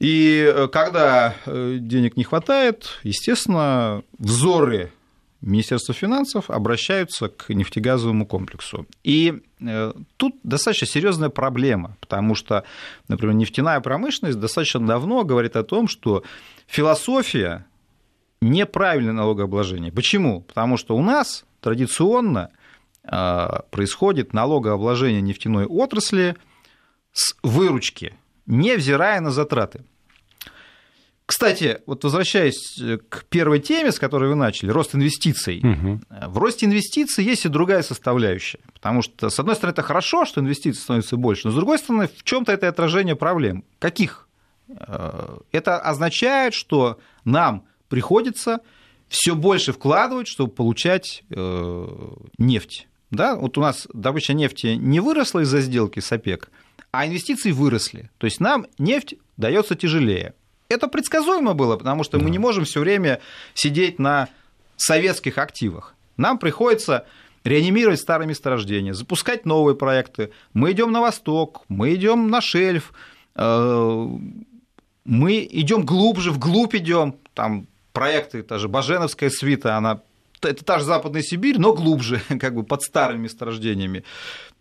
И 0.01 0.51
э, 0.51 0.67
когда 0.67 1.35
э, 1.45 1.77
денег 1.79 2.17
не 2.17 2.23
хватает, 2.23 2.99
естественно, 3.03 4.01
взоры 4.17 4.91
Министерство 5.41 5.95
финансов 5.95 6.51
обращаются 6.51 7.27
к 7.27 7.49
нефтегазовому 7.49 8.27
комплексу. 8.27 8.85
И 9.03 9.41
э, 9.59 9.93
тут 10.17 10.35
достаточно 10.43 10.85
серьезная 10.85 11.29
проблема, 11.29 11.97
потому 11.99 12.35
что, 12.35 12.63
например, 13.07 13.35
нефтяная 13.35 13.79
промышленность 13.79 14.39
достаточно 14.39 14.85
давно 14.85 15.23
говорит 15.23 15.55
о 15.55 15.63
том, 15.63 15.87
что 15.87 16.23
философия 16.67 17.65
неправильное 18.39 19.13
налогообложение. 19.13 19.91
Почему? 19.91 20.41
Потому 20.41 20.77
что 20.77 20.95
у 20.95 21.01
нас 21.01 21.43
традиционно 21.59 22.51
э, 23.03 23.47
происходит 23.71 24.33
налогообложение 24.33 25.21
нефтяной 25.21 25.65
отрасли 25.65 26.35
с 27.13 27.35
выручки, 27.41 28.13
невзирая 28.45 29.21
на 29.21 29.31
затраты. 29.31 29.85
Кстати, 31.31 31.79
вот 31.85 32.03
возвращаясь 32.03 32.77
э, 32.77 32.97
к 33.07 33.23
первой 33.29 33.61
теме, 33.61 33.93
с 33.93 33.99
которой 33.99 34.27
вы 34.27 34.35
начали, 34.35 34.69
рост 34.69 34.95
инвестиций. 34.95 35.61
Угу. 35.63 36.01
В 36.27 36.37
росте 36.37 36.65
инвестиций 36.65 37.23
есть 37.23 37.45
и 37.45 37.47
другая 37.47 37.83
составляющая. 37.83 38.59
Потому 38.73 39.01
что, 39.01 39.29
с 39.29 39.39
одной 39.39 39.55
стороны, 39.55 39.71
это 39.71 39.81
хорошо, 39.81 40.25
что 40.25 40.41
инвестиций 40.41 40.81
становится 40.81 41.15
больше, 41.15 41.47
но 41.47 41.53
с 41.53 41.55
другой 41.55 41.79
стороны, 41.79 42.09
в 42.13 42.23
чем-то 42.23 42.51
это 42.51 42.67
отражение 42.67 43.15
проблем. 43.15 43.63
Каких? 43.79 44.27
Э, 44.67 45.37
это 45.53 45.79
означает, 45.79 46.53
что 46.53 46.99
нам 47.23 47.63
приходится 47.87 48.59
все 49.07 49.33
больше 49.33 49.71
вкладывать, 49.71 50.27
чтобы 50.27 50.51
получать 50.51 51.23
нефть. 51.29 52.87
Да? 53.09 53.37
Вот 53.37 53.57
у 53.57 53.61
нас 53.61 53.87
добыча 53.93 54.33
нефти 54.33 54.75
не 54.77 54.99
выросла 54.99 55.39
из-за 55.41 55.61
сделки 55.61 56.01
с 56.01 56.11
ОПЕК, 56.11 56.51
а 56.91 57.07
инвестиции 57.07 57.51
выросли. 57.51 58.09
То 58.17 58.25
есть 58.25 58.41
нам 58.41 58.67
нефть 58.77 59.15
дается 59.37 59.75
тяжелее 59.75 60.33
это 60.71 60.87
предсказуемо 60.87 61.53
было, 61.53 61.77
потому 61.77 62.03
что 62.03 62.17
да. 62.17 62.23
мы 62.23 62.29
не 62.29 62.39
можем 62.39 62.65
все 62.65 62.79
время 62.79 63.19
сидеть 63.53 63.99
на 63.99 64.29
советских 64.77 65.37
активах. 65.37 65.95
Нам 66.17 66.37
приходится 66.37 67.05
реанимировать 67.43 67.99
старые 67.99 68.27
месторождения, 68.27 68.93
запускать 68.93 69.45
новые 69.45 69.75
проекты. 69.75 70.31
Мы 70.53 70.71
идем 70.71 70.91
на 70.91 71.01
восток, 71.01 71.63
мы 71.67 71.95
идем 71.95 72.29
на 72.29 72.41
шельф, 72.41 72.93
э, 73.35 74.07
мы 75.05 75.47
идем 75.51 75.85
глубже, 75.85 76.31
вглубь 76.31 76.75
идем. 76.75 77.15
Там 77.33 77.67
проекты, 77.93 78.43
та 78.43 78.59
же 78.59 78.67
Баженовская 78.67 79.29
свита, 79.29 79.77
она 79.77 80.01
это 80.41 80.65
та 80.65 80.79
же 80.79 80.85
Западная 80.85 81.21
Сибирь, 81.21 81.59
но 81.59 81.73
глубже, 81.73 82.21
как 82.39 82.55
бы 82.55 82.63
под 82.63 82.81
старыми 82.81 83.23
месторождениями 83.23 84.03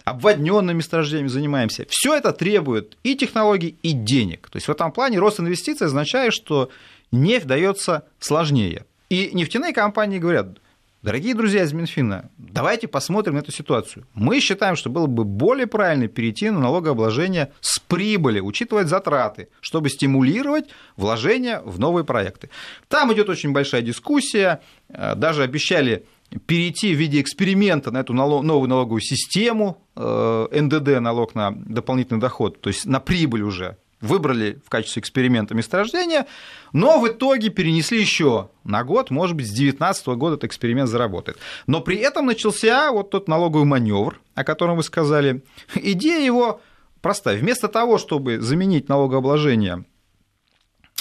обводненными 0.05 0.79
месторождениями 0.79 1.29
занимаемся. 1.29 1.87
Все 1.89 2.15
это 2.15 2.33
требует 2.33 2.97
и 3.03 3.17
технологий, 3.17 3.77
и 3.83 3.93
денег. 3.93 4.49
То 4.51 4.57
есть 4.57 4.69
в 4.69 4.71
этом 4.71 4.93
плане 4.93 5.19
рост 5.19 5.41
инвестиций 5.41 5.87
означает, 5.87 6.33
что 6.33 6.71
нефть 7.13 7.47
дается 7.47 8.05
сложнее. 8.19 8.85
И 9.09 9.31
нефтяные 9.33 9.73
компании 9.73 10.19
говорят, 10.19 10.59
Дорогие 11.03 11.35
друзья 11.35 11.63
из 11.63 11.73
Минфина, 11.73 12.31
давайте 12.37 12.87
посмотрим 12.87 13.33
на 13.33 13.39
эту 13.39 13.51
ситуацию. 13.53 14.07
Мы 14.13 14.39
считаем, 14.39 14.77
что 14.77 14.91
было 14.91 15.07
бы 15.07 15.25
более 15.25 15.67
правильно 15.67 16.09
перейти 16.09 16.51
на 16.51 16.59
налогообложение 16.59 17.53
с 17.63 17.79
прибыли, 17.79 18.41
учитывать 18.41 18.89
затраты, 18.89 19.49
чтобы 19.63 19.89
стимулировать 19.89 20.67
вложения 20.99 21.63
в 21.65 21.81
новые 21.81 22.05
проекты. 22.05 22.51
Там 22.89 23.11
идет 23.15 23.31
очень 23.31 23.53
большая 23.53 23.81
дискуссия, 23.81 24.61
э, 24.91 25.15
даже 25.15 25.43
обещали 25.43 26.05
перейти 26.47 26.95
в 26.95 26.99
виде 26.99 27.21
эксперимента 27.21 27.91
на 27.91 27.99
эту 27.99 28.13
новую 28.13 28.69
налоговую 28.69 29.01
систему, 29.01 29.87
э, 29.97 30.49
НДД, 30.53 31.01
налог 31.01 31.35
на 31.35 31.53
дополнительный 31.53 32.21
доход, 32.21 32.61
то 32.61 32.69
есть 32.69 32.87
на 32.87 33.01
прибыль 33.01 33.43
уже 33.43 33.77
выбрали 34.01 34.61
в 34.65 34.71
качестве 34.71 35.01
эксперимента 35.01 35.55
месторождения, 35.55 36.27
но 36.73 37.01
в 37.01 37.09
итоге 37.09 37.51
перенесли 37.51 38.01
еще 38.01 38.51
на 38.65 38.83
год, 38.83 39.11
может 39.11 39.37
быть, 39.37 39.47
с 39.47 39.51
2019 39.51 40.07
года 40.09 40.35
этот 40.35 40.45
эксперимент 40.45 40.89
заработает. 40.89 41.39
Но 41.67 41.81
при 41.81 41.97
этом 41.97 42.27
начался 42.27 42.93
вот 42.93 43.11
тот 43.11 43.29
налоговый 43.29 43.65
маневр, 43.67 44.21
о 44.35 44.45
котором 44.45 44.77
вы 44.77 44.85
сказали. 44.85 45.45
Идея 45.75 46.25
его 46.25 46.61
простая. 47.03 47.37
Вместо 47.37 47.69
того, 47.69 47.99
чтобы 47.99 48.41
заменить 48.41 48.89
налогообложение 48.89 49.85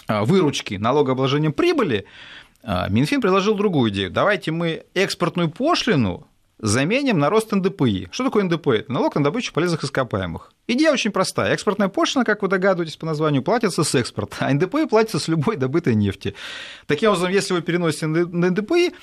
а, 0.08 0.26
выручки 0.26 0.74
налогообложением 0.76 1.54
прибыли, 1.54 2.06
Минфин 2.64 3.22
предложил 3.22 3.56
другую 3.56 3.92
идею. 3.92 4.12
Давайте 4.12 4.52
мы 4.52 4.86
экспортную 4.94 5.50
пошлину 5.50 6.28
заменим 6.60 7.20
на 7.20 7.30
рост 7.30 7.52
НДПИ. 7.54 8.10
Что 8.12 8.26
такое 8.26 8.44
НДПИ? 8.44 8.80
Это 8.80 8.92
налог 8.92 9.16
на 9.16 9.24
добычу 9.24 9.54
полезных 9.54 9.84
ископаемых. 9.84 10.52
Идея 10.68 10.92
очень 10.92 11.12
простая. 11.12 11.54
Экспортная 11.54 11.88
пошлина, 11.88 12.26
как 12.26 12.42
вы 12.42 12.50
догадываетесь 12.50 12.98
по 12.98 13.06
названию, 13.06 13.42
платится 13.42 13.84
с 13.84 13.96
экспорта, 13.96 14.36
а 14.42 14.54
НДПИ 14.54 14.88
платится 14.88 15.20
с 15.20 15.28
любой 15.30 15.56
добытой 15.56 15.96
нефти. 15.96 16.36
Таким 16.86 17.12
образом, 17.12 17.32
если 17.32 17.54
вы 17.54 17.62
переносите 17.62 18.08
на 18.08 18.50
НДПИ, 18.50 18.94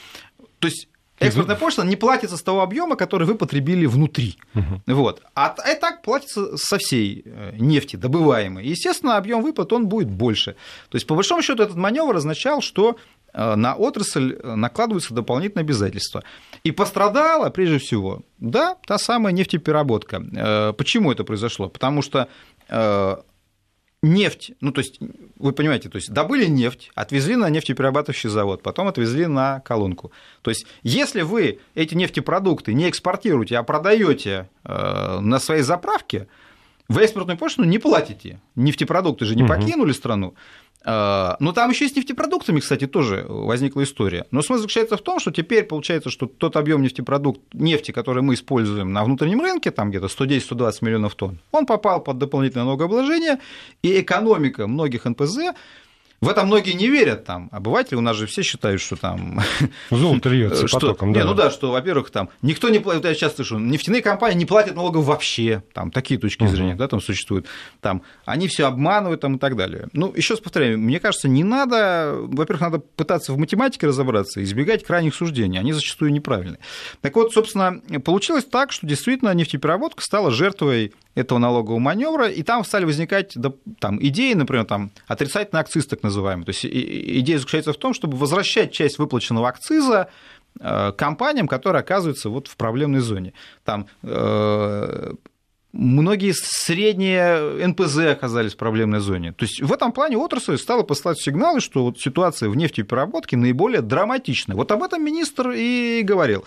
то 0.59 0.69
есть 0.69 0.89
Экспортная 1.19 1.57
пошлина 1.57 1.89
не 1.89 1.97
платится 1.97 2.37
с 2.37 2.43
того 2.43 2.61
объема, 2.61 2.97
который 2.97 3.27
вы 3.27 3.37
потребили 3.37 3.87
внутри. 3.87 4.37
Угу. 4.55 4.95
Вот. 4.95 5.23
А, 5.35 5.55
а 5.59 5.75
так 5.75 6.03
платится 6.03 6.57
со 6.57 6.79
всей 6.79 7.23
э, 7.25 7.55
нефти 7.59 7.97
добываемой. 7.97 8.67
Естественно, 8.67 9.17
объем 9.17 9.43
выплат 9.43 9.73
он 9.73 9.87
будет 9.87 10.11
больше. 10.11 10.57
То 10.91 10.97
есть, 10.97 11.07
по 11.07 11.15
большому 11.15 11.43
счету, 11.43 11.63
этот 11.63 11.77
маневр 11.77 12.17
означал, 12.17 12.61
что 12.61 12.97
Э, 13.37 13.55
на 13.55 13.75
отрасль 13.75 14.33
э, 14.33 14.55
накладываются 14.55 15.13
дополнительные 15.13 15.63
обязательства. 15.63 16.25
И 16.65 16.73
пострадала, 16.73 17.51
прежде 17.51 17.79
всего, 17.79 18.23
да, 18.39 18.77
та 18.87 18.99
самая 18.99 19.33
нефтепереработка. 19.35 20.73
Почему 20.79 21.13
это 21.13 21.23
произошло? 21.25 21.69
Потому 21.69 22.03
что 22.03 22.29
нефть, 24.07 24.53
ну 24.61 24.73
то 24.73 24.81
есть, 24.81 24.99
вы 25.37 25.53
понимаете, 25.53 25.89
то 25.89 25.97
есть 25.97 26.13
добыли 26.13 26.47
нефть, 26.47 26.91
отвезли 26.95 27.37
на 27.37 27.51
нефтеперерабатывающий 27.51 28.31
завод, 28.31 28.63
потом 28.63 28.89
отвезли 28.89 29.27
на 29.27 29.61
колонку. 29.61 30.13
То 30.43 30.51
есть, 30.51 30.67
если 30.83 31.23
вы 31.23 31.59
эти 31.75 31.95
нефтепродукты 31.95 32.73
не 32.73 32.89
экспортируете, 32.89 33.59
а 33.59 33.63
продаете 33.63 34.49
на 34.65 35.39
своей 35.39 35.63
заправке, 35.63 36.29
вы 36.89 37.03
экспортную 37.03 37.37
пошлину 37.37 37.69
не 37.69 37.79
платите. 37.79 38.41
Нефтепродукты 38.55 39.25
же 39.25 39.35
не 39.35 39.43
угу. 39.43 39.53
покинули 39.53 39.93
страну. 39.93 40.35
А, 40.89 41.37
но 41.41 41.53
там 41.53 41.71
еще 41.71 41.87
и 41.87 41.89
с 41.89 41.97
нефтепродуктами, 41.97 42.61
кстати, 42.61 42.87
тоже 42.87 43.27
возникла 43.29 43.83
история. 43.83 44.25
Но 44.31 44.41
смысл 44.41 44.63
заключается 44.63 44.97
в 44.97 45.03
том, 45.03 45.19
что 45.19 45.33
теперь 45.33 45.65
получается, 45.65 46.11
что 46.11 46.27
тот 46.27 46.57
объем 46.57 46.81
нефтепродукт, 46.81 47.41
нефти, 47.53 47.91
который 47.91 48.23
мы 48.23 48.35
используем 48.35 48.93
на 48.93 49.03
внутреннем 49.05 49.41
рынке, 49.41 49.73
там 49.73 49.91
где-то 49.91 50.07
110-120 50.07 50.79
миллионов 50.83 51.17
тонн, 51.17 51.41
он 51.51 51.67
попал 51.67 52.01
под 52.01 52.19
дополнительное 52.19 52.67
налогообложение, 52.67 53.41
и 53.83 54.01
экономика 54.01 54.69
многих 54.69 55.07
НПЗ 55.07 55.39
в 56.21 56.29
это 56.29 56.45
многие 56.45 56.73
не 56.73 56.89
верят 56.89 57.25
там. 57.25 57.49
Обыватели 57.53 57.97
у 57.97 58.01
нас 58.01 58.17
же 58.17 58.27
все 58.27 58.43
считают, 58.43 58.81
что 58.81 58.97
там... 58.97 59.41
Золото 59.91 60.31
льется 60.31 60.67
потоком, 60.73 61.13
да. 61.13 61.21
Не, 61.21 61.27
ну 61.27 61.35
да, 61.35 61.51
что, 61.51 61.71
во-первых, 61.71 62.11
там 62.11 62.31
никто 62.43 62.69
не 62.71 62.79
платит, 62.79 63.05
я 63.05 63.15
часто 63.15 63.37
слышу, 63.45 63.59
нефтяные 63.59 64.03
компании 64.03 64.39
не 64.39 64.47
платят 64.47 64.77
налогов 64.77 65.05
вообще, 65.05 65.63
там 65.75 65.91
такие 65.91 66.19
точки 66.19 66.45
uh-huh. 66.45 66.49
зрения, 66.49 66.75
да, 66.75 66.89
там 66.89 67.01
существуют, 67.01 67.47
там 67.81 68.03
они 68.25 68.49
все 68.49 68.67
обманывают 68.67 69.21
там 69.21 69.37
и 69.37 69.39
так 69.39 69.57
далее. 69.57 69.89
Ну, 69.93 70.13
еще 70.17 70.35
раз 70.35 70.41
повторяю, 70.41 70.79
мне 70.79 71.01
кажется, 71.01 71.29
не 71.29 71.45
надо, 71.45 72.15
во-первых, 72.17 72.61
надо 72.61 72.79
пытаться 72.79 73.33
в 73.33 73.39
математике 73.39 73.87
разобраться, 73.87 74.43
избегать 74.43 74.85
крайних 74.85 75.15
суждений, 75.15 75.59
они 75.59 75.73
зачастую 75.73 76.13
неправильные. 76.13 76.61
Так 77.03 77.15
вот, 77.17 77.33
собственно, 77.33 77.81
получилось 78.01 78.45
так, 78.45 78.73
что 78.73 78.87
действительно 78.87 79.35
нефтепереработка 79.35 80.03
стала 80.03 80.31
жертвой 80.31 80.93
этого 81.17 81.39
налогового 81.39 81.81
маневра, 81.81 82.29
и 82.29 82.43
там 82.43 82.65
стали 82.65 82.85
возникать 82.85 83.37
там, 83.81 83.99
идеи, 84.01 84.35
например, 84.35 84.65
там, 84.67 84.91
отрицательный 85.09 85.61
акциз 85.61 85.87
так 85.87 86.03
называемый. 86.03 86.45
То 86.45 86.51
есть 86.51 86.65
идея 86.65 87.39
заключается 87.39 87.73
в 87.73 87.79
том, 87.79 87.95
чтобы 87.95 88.17
возвращать 88.17 88.73
часть 88.73 88.99
выплаченного 88.99 89.49
акциза 89.49 90.09
э, 90.61 90.93
компаниям, 90.93 91.49
которые 91.49 91.81
оказываются 91.81 92.29
вот 92.29 92.49
в 92.49 92.57
проблемной 92.57 93.01
зоне. 93.01 93.33
Там 93.65 93.87
э, 94.03 95.15
многие 95.77 96.33
средние 96.33 97.67
НПЗ 97.67 97.99
оказались 98.13 98.55
в 98.55 98.57
проблемной 98.57 99.01
зоне. 99.01 99.33
То 99.33 99.45
есть 99.45 99.61
в 99.61 99.73
этом 99.73 99.93
плане 99.93 100.17
отрасль 100.17 100.57
стала 100.59 100.83
посылать 100.83 101.21
сигналы, 101.21 101.61
что 101.61 101.85
вот 101.85 102.01
ситуация 102.01 102.49
в 102.49 102.57
нефтепереработке 102.57 103.37
наиболее 103.37 103.83
драматичная. 103.83 104.57
Вот 104.57 104.73
об 104.73 104.83
этом 104.83 105.05
министр 105.05 105.51
и 105.51 106.03
говорил. 106.03 106.45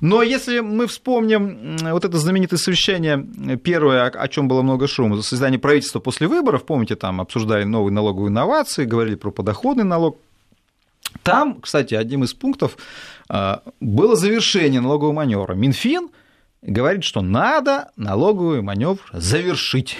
Но 0.00 0.22
если 0.22 0.60
мы 0.60 0.86
вспомним 0.86 1.76
вот 1.82 2.04
это 2.04 2.18
знаменитое 2.18 2.58
совещание, 2.58 3.26
первое, 3.62 4.08
о 4.08 4.28
чем 4.28 4.48
было 4.48 4.62
много 4.62 4.86
шума, 4.86 5.20
создание 5.22 5.58
правительства 5.58 6.00
после 6.00 6.28
выборов, 6.28 6.64
помните, 6.64 6.94
там 6.96 7.20
обсуждали 7.20 7.64
новые 7.64 7.92
налоговые 7.92 8.30
инновации, 8.30 8.84
говорили 8.84 9.16
про 9.16 9.30
подоходный 9.30 9.84
налог, 9.84 10.18
там, 11.22 11.60
кстати, 11.60 11.94
одним 11.94 12.24
из 12.24 12.34
пунктов 12.34 12.76
а, 13.28 13.62
было 13.80 14.14
завершение 14.14 14.80
налогового 14.80 15.12
маневра. 15.12 15.54
Минфин 15.54 16.10
говорит, 16.62 17.04
что 17.04 17.20
надо 17.20 17.90
налоговый 17.96 18.62
маневр 18.62 19.00
завершить. 19.12 19.96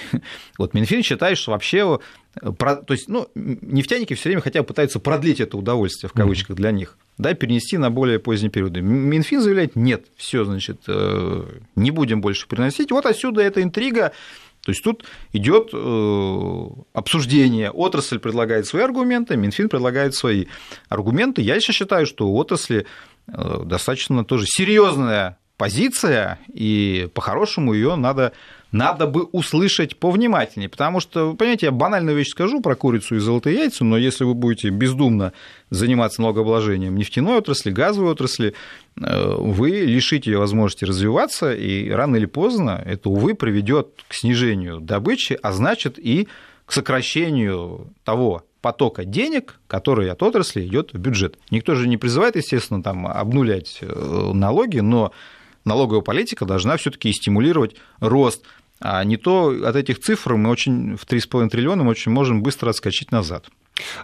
Вот 0.58 0.74
Минфин 0.74 1.02
считает, 1.02 1.38
что 1.38 1.52
вообще, 1.52 2.00
то 2.34 2.84
есть, 2.88 3.08
ну, 3.08 3.28
нефтяники 3.34 4.14
все 4.14 4.30
время 4.30 4.42
хотя 4.42 4.60
бы 4.60 4.66
пытаются 4.66 4.98
продлить 4.98 5.40
это 5.40 5.56
удовольствие, 5.56 6.10
в 6.10 6.12
кавычках, 6.12 6.56
для 6.56 6.72
них, 6.72 6.98
да, 7.16 7.34
перенести 7.34 7.78
на 7.78 7.90
более 7.90 8.18
поздние 8.18 8.50
периоды. 8.50 8.80
Минфин 8.80 9.40
заявляет, 9.40 9.76
нет, 9.76 10.06
все, 10.16 10.44
значит, 10.44 10.82
э, 10.88 11.44
не 11.76 11.90
будем 11.92 12.20
больше 12.20 12.48
приносить. 12.48 12.90
Вот 12.90 13.06
отсюда 13.06 13.40
эта 13.42 13.62
интрига, 13.62 14.12
то 14.64 14.72
есть 14.72 14.82
тут 14.82 15.04
идет 15.32 15.70
э, 15.72 16.66
обсуждение. 16.92 17.70
Отрасль 17.70 18.18
предлагает 18.18 18.66
свои 18.66 18.82
аргументы, 18.82 19.36
Минфин 19.36 19.68
предлагает 19.68 20.14
свои 20.14 20.46
аргументы. 20.88 21.40
Я 21.40 21.54
еще 21.54 21.72
считаю, 21.72 22.04
что 22.04 22.26
у 22.28 22.36
отрасли 22.36 22.84
э, 23.28 23.62
достаточно 23.64 24.24
тоже 24.24 24.44
серьезная 24.46 25.38
позиция, 25.58 26.38
и 26.54 27.08
по-хорошему 27.12 27.74
ее 27.74 27.96
надо, 27.96 28.32
надо 28.70 29.06
бы 29.06 29.24
услышать 29.24 29.96
повнимательнее. 29.96 30.68
Потому 30.68 31.00
что, 31.00 31.34
понимаете, 31.34 31.66
я 31.66 31.72
банальную 31.72 32.16
вещь 32.16 32.28
скажу 32.30 32.62
про 32.62 32.76
курицу 32.76 33.16
и 33.16 33.18
золотые 33.18 33.58
яйца, 33.58 33.84
но 33.84 33.98
если 33.98 34.24
вы 34.24 34.34
будете 34.34 34.70
бездумно 34.70 35.32
заниматься 35.68 36.22
налогообложением 36.22 36.96
нефтяной 36.96 37.38
отрасли, 37.38 37.70
газовой 37.72 38.12
отрасли, 38.12 38.54
э, 38.96 39.34
вы 39.36 39.70
лишите 39.70 40.30
ее 40.30 40.38
возможности 40.38 40.84
развиваться, 40.84 41.52
и 41.52 41.90
рано 41.90 42.16
или 42.16 42.26
поздно 42.26 42.80
это, 42.86 43.10
увы, 43.10 43.34
приведет 43.34 44.04
к 44.06 44.14
снижению 44.14 44.80
добычи, 44.80 45.36
а 45.42 45.52
значит 45.52 45.98
и 45.98 46.28
к 46.66 46.72
сокращению 46.72 47.88
того 48.04 48.44
потока 48.60 49.04
денег, 49.04 49.58
который 49.66 50.10
от 50.10 50.22
отрасли 50.22 50.64
идет 50.64 50.92
в 50.92 50.98
бюджет. 50.98 51.36
Никто 51.50 51.74
же 51.74 51.88
не 51.88 51.96
призывает, 51.96 52.36
естественно, 52.36 52.82
там, 52.82 53.06
обнулять 53.06 53.78
э, 53.80 54.30
налоги, 54.34 54.78
но 54.78 55.12
налоговая 55.68 56.02
политика 56.02 56.44
должна 56.44 56.76
все-таки 56.76 57.12
стимулировать 57.12 57.76
рост, 58.00 58.44
а 58.80 59.02
не 59.04 59.16
то 59.16 59.54
от 59.64 59.76
этих 59.76 60.00
цифр 60.00 60.34
мы 60.34 60.50
очень 60.50 60.96
в 60.96 61.04
3,5 61.06 61.48
триллиона 61.48 61.84
мы 61.84 61.90
очень 61.90 62.12
можем 62.12 62.42
быстро 62.42 62.70
отскочить 62.70 63.12
назад. 63.12 63.46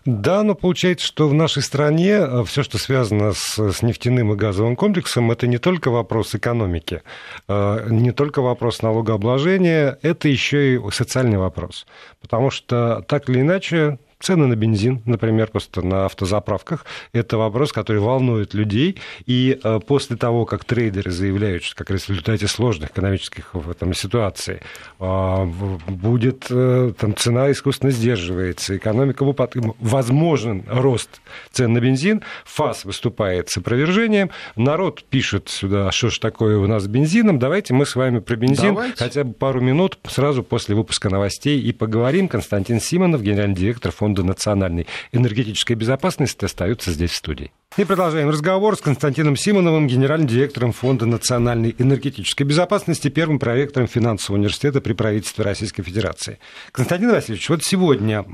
Да, 0.05 0.42
но 0.42 0.55
получается, 0.55 1.07
что 1.07 1.29
в 1.29 1.35
нашей 1.35 1.62
стране 1.62 2.12
э, 2.12 2.44
все, 2.44 2.62
что 2.62 2.79
связано 2.79 3.33
с, 3.33 3.59
с 3.59 3.83
нефтяным 3.83 4.33
и 4.33 4.37
газовым 4.37 4.77
комплексом, 4.77 5.31
это 5.31 5.46
не 5.46 5.59
только 5.59 5.90
вопрос 5.90 6.35
экономики, 6.35 7.03
э, 7.48 7.87
не 7.90 8.12
только 8.12 8.40
вопрос 8.40 8.83
налогообложения, 8.83 9.98
это 10.03 10.29
еще 10.29 10.74
и 10.74 10.81
социальный 10.92 11.38
вопрос. 11.38 11.87
Потому 12.20 12.50
что 12.50 13.05
так 13.09 13.29
или 13.29 13.40
иначе 13.40 13.98
Цены 14.20 14.46
на 14.46 14.57
бензин, 14.57 15.03
например, 15.05 15.48
просто 15.48 15.83
на 15.83 16.07
автозаправках, 16.07 16.87
это 17.12 17.37
вопрос, 17.37 17.72
который 17.72 18.00
волнует 18.00 18.55
людей. 18.55 18.98
И 19.27 19.59
э, 19.62 19.81
после 19.87 20.16
того, 20.16 20.44
как 20.46 20.64
трейдеры 20.64 21.11
заявляют, 21.11 21.64
что 21.64 21.77
как 21.77 21.90
раз 21.90 22.05
в 22.05 22.11
результате 22.11 22.46
сложных 22.46 22.90
экономических 22.90 23.55
в 23.55 23.70
этом 23.70 23.94
ситуации 23.94 24.62
а, 24.98 25.44
будет 25.44 26.46
э, 26.50 26.92
там, 26.98 27.16
цена 27.16 27.50
искусственно 27.53 27.92
сдерживается, 27.92 28.77
экономика 28.77 29.24
в 29.24 29.35
возможен 29.81 30.64
рост 30.68 31.20
цен 31.50 31.72
на 31.72 31.81
бензин, 31.81 32.22
ФАС 32.44 32.85
выступает 32.85 33.50
с 33.50 33.57
опровержением, 33.57 34.31
народ 34.57 35.05
пишет 35.05 35.48
сюда, 35.48 35.90
что 35.92 36.11
ж 36.11 36.18
такое 36.18 36.59
у 36.59 36.66
нас 36.66 36.85
с 36.85 36.87
бензином, 36.87 37.38
давайте 37.38 37.74
мы 37.74 37.87
с 37.87 37.96
вами 37.96 38.20
про 38.20 38.37
бензин 38.37 38.74
давайте. 38.74 38.96
хотя 38.96 39.24
бы 39.24 39.33
пару 39.33 39.61
минут 39.61 39.98
сразу 40.07 40.42
после 40.42 40.74
выпуска 40.74 41.11
новостей 41.11 41.61
и 41.61 41.72
поговорим. 41.72 42.29
Константин 42.29 42.81
Симонов, 42.81 43.22
генеральный 43.22 43.57
директор 43.57 43.92
фонда 43.92 44.04
Фонда 44.05 44.23
национальной 44.23 44.87
энергетической 45.12 45.73
безопасности, 45.73 46.45
остаются 46.45 46.90
здесь 46.90 47.12
в 47.12 47.17
студии. 47.17 47.53
И 47.79 47.85
продолжаем 47.85 48.29
разговор 48.29 48.77
с 48.77 48.83
Константином 48.83 49.35
Симоновым, 49.35 49.87
генеральным 49.87 50.29
директором 50.29 50.73
Фонда 50.73 51.07
национальной 51.07 51.75
энергетической 51.79 52.43
безопасности, 52.43 53.09
первым 53.09 53.38
проректором 53.38 53.88
финансового 53.88 54.38
университета 54.38 54.83
при 54.83 54.93
правительстве 54.93 55.43
Российской 55.43 55.83
Федерации. 55.83 56.38
Константин 56.71 57.12
Васильевич, 57.12 57.49
вот 57.49 57.64
сегодня 57.64 58.27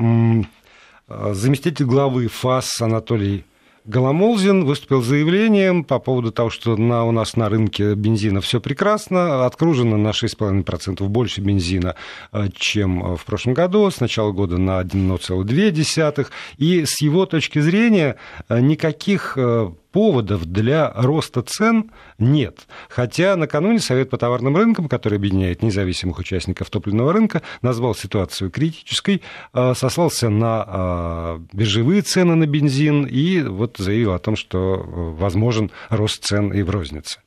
заместитель 1.09 1.85
главы 1.85 2.27
ФАС 2.27 2.81
Анатолий 2.81 3.45
Голомолзин 3.85 4.65
выступил 4.65 5.03
заявлением 5.03 5.85
по 5.85 5.99
поводу 5.99 6.33
того, 6.33 6.51
что 6.51 6.77
на, 6.77 7.05
у 7.05 7.13
нас 7.13 7.37
на 7.37 7.49
рынке 7.49 7.95
бензина 7.95 8.41
все 8.41 8.61
прекрасно, 8.61 9.47
откружено 9.47 9.97
на 9.97 10.09
6,5% 10.09 11.07
больше 11.09 11.41
бензина, 11.41 11.95
э, 12.33 12.49
чем 12.55 13.17
в 13.17 13.25
прошлом 13.25 13.55
году, 13.55 13.91
с 13.91 14.01
начала 14.01 14.33
года 14.33 14.59
на 14.59 14.81
1,2. 14.81 16.27
И 16.59 16.85
с 16.85 17.01
его 17.01 17.27
точки 17.27 17.59
зрения 17.59 18.17
э, 18.49 18.61
никаких 18.61 19.35
э, 19.37 19.71
поводов 19.93 20.45
для 20.45 20.93
роста 20.95 21.43
цен 21.43 21.91
нет. 22.19 22.67
Хотя 22.89 23.37
накануне 23.37 23.81
Совет 23.81 24.11
по 24.11 24.19
товарным 24.19 24.57
рынкам, 24.57 24.89
который 24.89 25.17
объединяет 25.19 25.63
независимых 25.63 26.19
участников 26.19 26.71
топливного 26.71 27.13
рынка, 27.13 27.43
назвал 27.63 27.95
ситуацию 27.95 28.51
критической, 28.51 29.23
э, 29.53 29.75
сослался 29.75 30.29
на 30.29 30.65
э, 30.67 31.39
биржевые 31.53 32.03
цены 32.03 32.35
на 32.35 32.47
бензин 32.47 33.05
и 33.05 33.43
вот 33.43 33.77
заявил 33.79 34.13
о 34.13 34.19
том, 34.19 34.37
что 34.37 34.75
э, 34.75 34.81
возможен 35.21 35.71
рост 35.89 36.25
цен 36.25 36.53
и 36.53 36.63
в 36.63 36.71
рознице. 36.71 37.21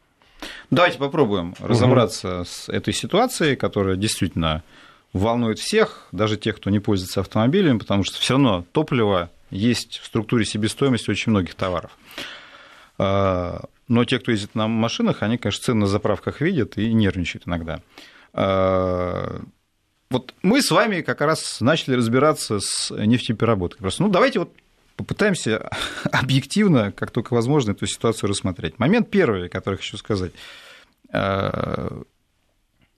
Давайте 0.70 0.98
попробуем 0.98 1.56
разобраться 1.60 2.40
угу. 2.40 2.46
с 2.46 2.70
этой 2.70 2.94
ситуацией, 2.94 3.56
которая 3.56 3.96
действительно 3.96 4.64
волнует 5.14 5.60
всех, 5.60 6.08
даже 6.12 6.38
тех, 6.38 6.58
кто 6.58 6.70
не 6.70 6.80
пользуется 6.80 7.22
автомобилем, 7.22 7.80
потому 7.80 8.04
что 8.04 8.20
все 8.20 8.34
равно 8.34 8.66
топливо 8.72 9.30
есть 9.52 10.00
в 10.00 10.06
структуре 10.06 10.46
себестоимости 10.46 11.10
очень 11.10 11.32
многих 11.32 11.56
товаров. 11.56 11.92
А, 12.98 13.66
но 13.88 14.06
те, 14.06 14.20
кто 14.20 14.32
ездит 14.32 14.56
на 14.56 14.68
машинах, 14.68 15.24
они, 15.24 15.38
конечно, 15.38 15.64
цены 15.64 15.82
на 15.82 15.88
заправках 15.88 16.42
видят 16.42 16.78
и 16.78 16.92
нервничают 16.94 17.48
иногда. 17.48 17.82
А, 18.34 19.42
вот 20.10 20.34
мы 20.42 20.62
с 20.62 20.72
вами 20.72 21.02
как 21.02 21.22
раз 21.22 21.60
начали 21.62 21.96
разбираться 21.96 22.60
с 22.60 22.92
нефтепереработкой. 22.92 23.82
Просто, 23.82 24.04
ну, 24.04 24.10
давайте 24.10 24.40
вот 24.40 24.52
попытаемся 24.96 25.70
объективно, 26.12 26.92
как 26.92 27.12
только 27.12 27.34
возможно, 27.34 27.72
эту 27.72 27.88
ситуацию 27.88 28.30
рассмотреть. 28.30 28.80
Момент 28.80 29.10
первый, 29.10 29.50
который 29.50 29.76
хочу 29.76 29.98
сказать. 29.98 30.32
А, 31.12 32.04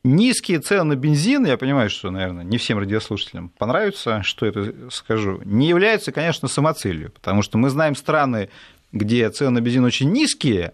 низкие 0.06 0.60
цены 0.60 0.84
на 0.84 0.96
бензин, 0.96 1.46
я 1.46 1.58
понимаю, 1.58 1.90
что, 1.90 2.12
наверное, 2.12 2.44
не 2.44 2.58
всем 2.58 2.78
радиослушателям 2.78 3.50
понравится, 3.50 4.22
что 4.24 4.46
это 4.46 4.90
скажу, 4.92 5.42
не 5.44 5.68
являются, 5.68 6.12
конечно, 6.12 6.48
самоцелью, 6.48 7.12
потому 7.12 7.42
что 7.42 7.58
мы 7.58 7.70
знаем 7.70 7.96
страны, 7.96 8.50
где 8.96 9.30
цены 9.30 9.52
на 9.52 9.62
бензин 9.62 9.84
очень 9.84 10.12
низкие, 10.12 10.74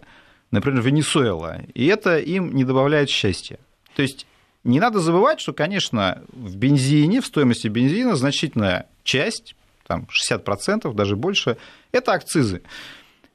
например, 0.50 0.80
Венесуэла, 0.80 1.62
и 1.74 1.86
это 1.86 2.18
им 2.18 2.54
не 2.54 2.64
добавляет 2.64 3.10
счастья. 3.10 3.58
То 3.94 4.02
есть 4.02 4.26
не 4.64 4.78
надо 4.80 5.00
забывать, 5.00 5.40
что, 5.40 5.52
конечно, 5.52 6.22
в 6.32 6.56
бензине, 6.56 7.20
в 7.20 7.26
стоимости 7.26 7.66
бензина 7.66 8.14
значительная 8.14 8.86
часть, 9.02 9.56
там 9.86 10.06
60%, 10.08 10.94
даже 10.94 11.16
больше, 11.16 11.58
это 11.90 12.12
акцизы. 12.12 12.62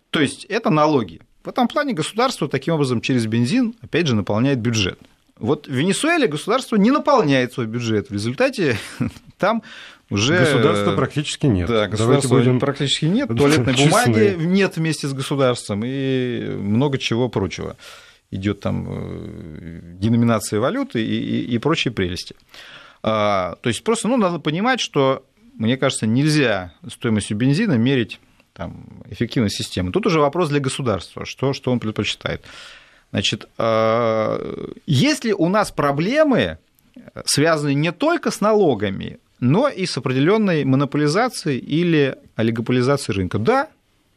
То 0.10 0.22
есть 0.22 0.46
это 0.46 0.70
налоги. 0.70 1.22
В 1.44 1.50
этом 1.50 1.68
плане 1.68 1.94
государство 1.94 2.48
таким 2.48 2.74
образом 2.74 3.02
через 3.02 3.26
бензин, 3.28 3.76
опять 3.82 4.08
же, 4.08 4.16
наполняет 4.16 4.60
бюджет. 4.60 5.00
Вот 5.38 5.68
в 5.68 5.72
Венесуэле 5.72 6.28
государство 6.28 6.78
не 6.78 6.92
наполняет 6.92 7.54
свой 7.54 7.68
бюджет. 7.68 8.10
В 8.10 8.14
результате 8.14 8.78
там 9.38 9.64
уже... 10.10 10.40
Государства 10.40 10.96
практически 10.96 11.48
нет. 11.48 11.68
Да, 11.68 11.88
государства 11.88 12.38
будем... 12.38 12.60
практически 12.60 13.06
нет, 13.06 13.28
туалетной 13.38 13.74
бумаги 13.74 14.36
нет 14.40 14.78
вместе 14.78 15.08
с 15.08 15.14
государством 15.14 15.82
и 15.86 16.56
много 16.58 16.98
чего 16.98 17.30
прочего. 17.30 17.76
Идет 18.32 18.60
там 18.60 18.88
э, 18.90 19.80
деноминация 20.00 20.60
валюты 20.60 21.04
и, 21.04 21.18
и, 21.18 21.56
и 21.56 21.58
прочие 21.60 21.94
прелести. 21.94 22.36
А, 23.04 23.56
то 23.62 23.70
есть 23.70 23.84
просто 23.84 24.08
ну, 24.08 24.18
надо 24.18 24.40
понимать, 24.40 24.80
что, 24.80 25.26
мне 25.56 25.78
кажется, 25.78 26.08
нельзя 26.08 26.74
стоимостью 26.90 27.38
бензина 27.38 27.74
мерить 27.74 28.20
там, 28.54 29.04
эффективность 29.10 29.56
системы. 29.56 29.92
Тут 29.92 30.08
уже 30.08 30.20
вопрос 30.20 30.50
для 30.50 30.60
государства, 30.60 31.26
что, 31.26 31.54
что 31.54 31.72
он 31.72 31.80
предпочитает. 31.80 32.44
Значит, 33.12 33.48
а, 33.58 34.40
если 34.86 35.32
у 35.32 35.48
нас 35.48 35.72
проблемы, 35.72 36.58
связанные 37.26 37.76
не 37.76 37.92
только 37.92 38.32
с 38.32 38.42
налогами, 38.42 39.20
но 39.40 39.68
и 39.70 39.86
с 39.86 39.98
определенной 39.98 40.64
монополизацией 40.64 41.60
или 41.60 42.16
олигополизацией 42.36 43.18
рынка. 43.18 43.40
Да, 43.40 43.68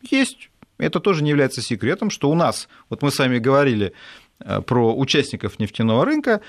есть. 0.02 0.50
Это 0.78 0.98
тоже 0.98 1.22
не 1.22 1.30
является 1.30 1.60
секретом, 1.60 2.08
что 2.08 2.30
у 2.30 2.34
нас, 2.34 2.68
вот 2.88 3.02
мы 3.02 3.10
с 3.10 3.18
вами 3.18 3.38
говорили 3.38 3.92
э, 4.38 4.62
про 4.62 4.96
участников 4.96 5.58
нефтяного 5.58 6.06
рынка, 6.06 6.40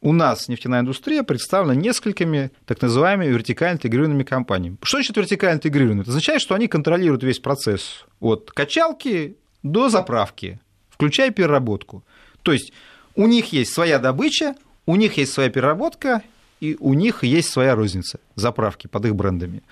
у 0.00 0.12
нас 0.12 0.48
нефтяная 0.48 0.80
индустрия 0.80 1.22
представлена 1.22 1.74
несколькими 1.74 2.52
так 2.66 2.80
называемыми 2.80 3.28
вертикально 3.28 3.74
интегрированными 3.74 4.22
компаниями. 4.22 4.78
Что 4.82 4.98
значит 4.98 5.16
вертикально 5.16 5.56
интегрированные? 5.56 6.02
Это 6.02 6.10
означает, 6.10 6.40
что 6.40 6.54
они 6.54 6.68
контролируют 6.68 7.22
весь 7.22 7.38
процесс 7.38 8.06
от 8.20 8.50
качалки 8.50 9.36
до 9.62 9.90
заправки, 9.90 10.58
включая 10.88 11.30
переработку. 11.30 12.02
То 12.42 12.52
есть 12.52 12.72
у 13.14 13.26
них 13.26 13.52
есть 13.52 13.74
своя 13.74 13.98
добыча, 13.98 14.54
у 14.86 14.96
них 14.96 15.18
есть 15.18 15.32
своя 15.32 15.50
переработка, 15.50 16.22
и 16.60 16.76
у 16.78 16.94
них 16.94 17.24
есть 17.24 17.50
своя 17.50 17.74
розница, 17.74 18.20
заправки 18.36 18.86
под 18.86 19.06
их 19.06 19.16
брендами. 19.16 19.62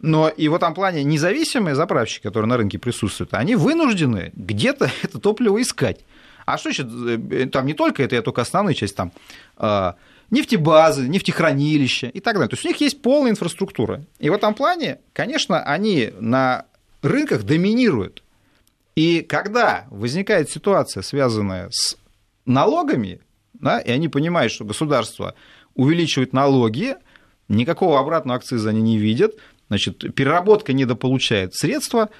Но 0.00 0.28
и 0.28 0.48
в 0.48 0.54
этом 0.54 0.74
плане 0.74 1.04
независимые 1.04 1.74
заправщики, 1.74 2.22
которые 2.22 2.48
на 2.48 2.56
рынке 2.56 2.78
присутствуют, 2.78 3.34
они 3.34 3.54
вынуждены 3.54 4.32
где-то 4.34 4.90
это 5.02 5.18
топливо 5.18 5.60
искать. 5.60 6.04
А 6.46 6.58
что 6.58 6.70
еще? 6.70 6.82
Э, 6.84 7.46
там 7.46 7.66
не 7.66 7.74
только 7.74 8.02
это, 8.02 8.16
я 8.16 8.22
только 8.22 8.42
основную 8.42 8.74
часть, 8.74 8.96
там 8.96 9.12
а, 9.56 9.96
нефтебазы, 10.30 11.06
нефтехранилища 11.06 12.08
и 12.08 12.20
так 12.20 12.34
далее. 12.34 12.48
То 12.48 12.54
есть 12.54 12.64
у 12.64 12.68
них 12.68 12.80
есть 12.80 13.02
полная 13.02 13.32
инфраструктура. 13.32 14.04
И 14.18 14.30
в 14.30 14.32
этом 14.32 14.54
плане, 14.54 14.98
конечно, 15.12 15.62
они 15.62 16.12
на 16.18 16.64
рынках 17.02 17.42
доминируют. 17.44 18.22
И 18.96 19.20
когда 19.22 19.86
возникает 19.90 20.50
ситуация, 20.50 21.02
связанная 21.02 21.68
с 21.70 21.96
налогами, 22.46 23.20
да, 23.54 23.78
и 23.78 23.90
они 23.90 24.08
понимают, 24.08 24.52
что 24.52 24.64
государство 24.64 25.34
увеличивают 25.80 26.32
налоги, 26.32 26.96
никакого 27.48 27.98
обратного 27.98 28.36
акциза 28.36 28.68
они 28.68 28.82
не 28.82 28.98
видят, 28.98 29.32
значит, 29.68 30.14
переработка 30.14 30.72
недополучает 30.72 31.54
средства, 31.54 32.10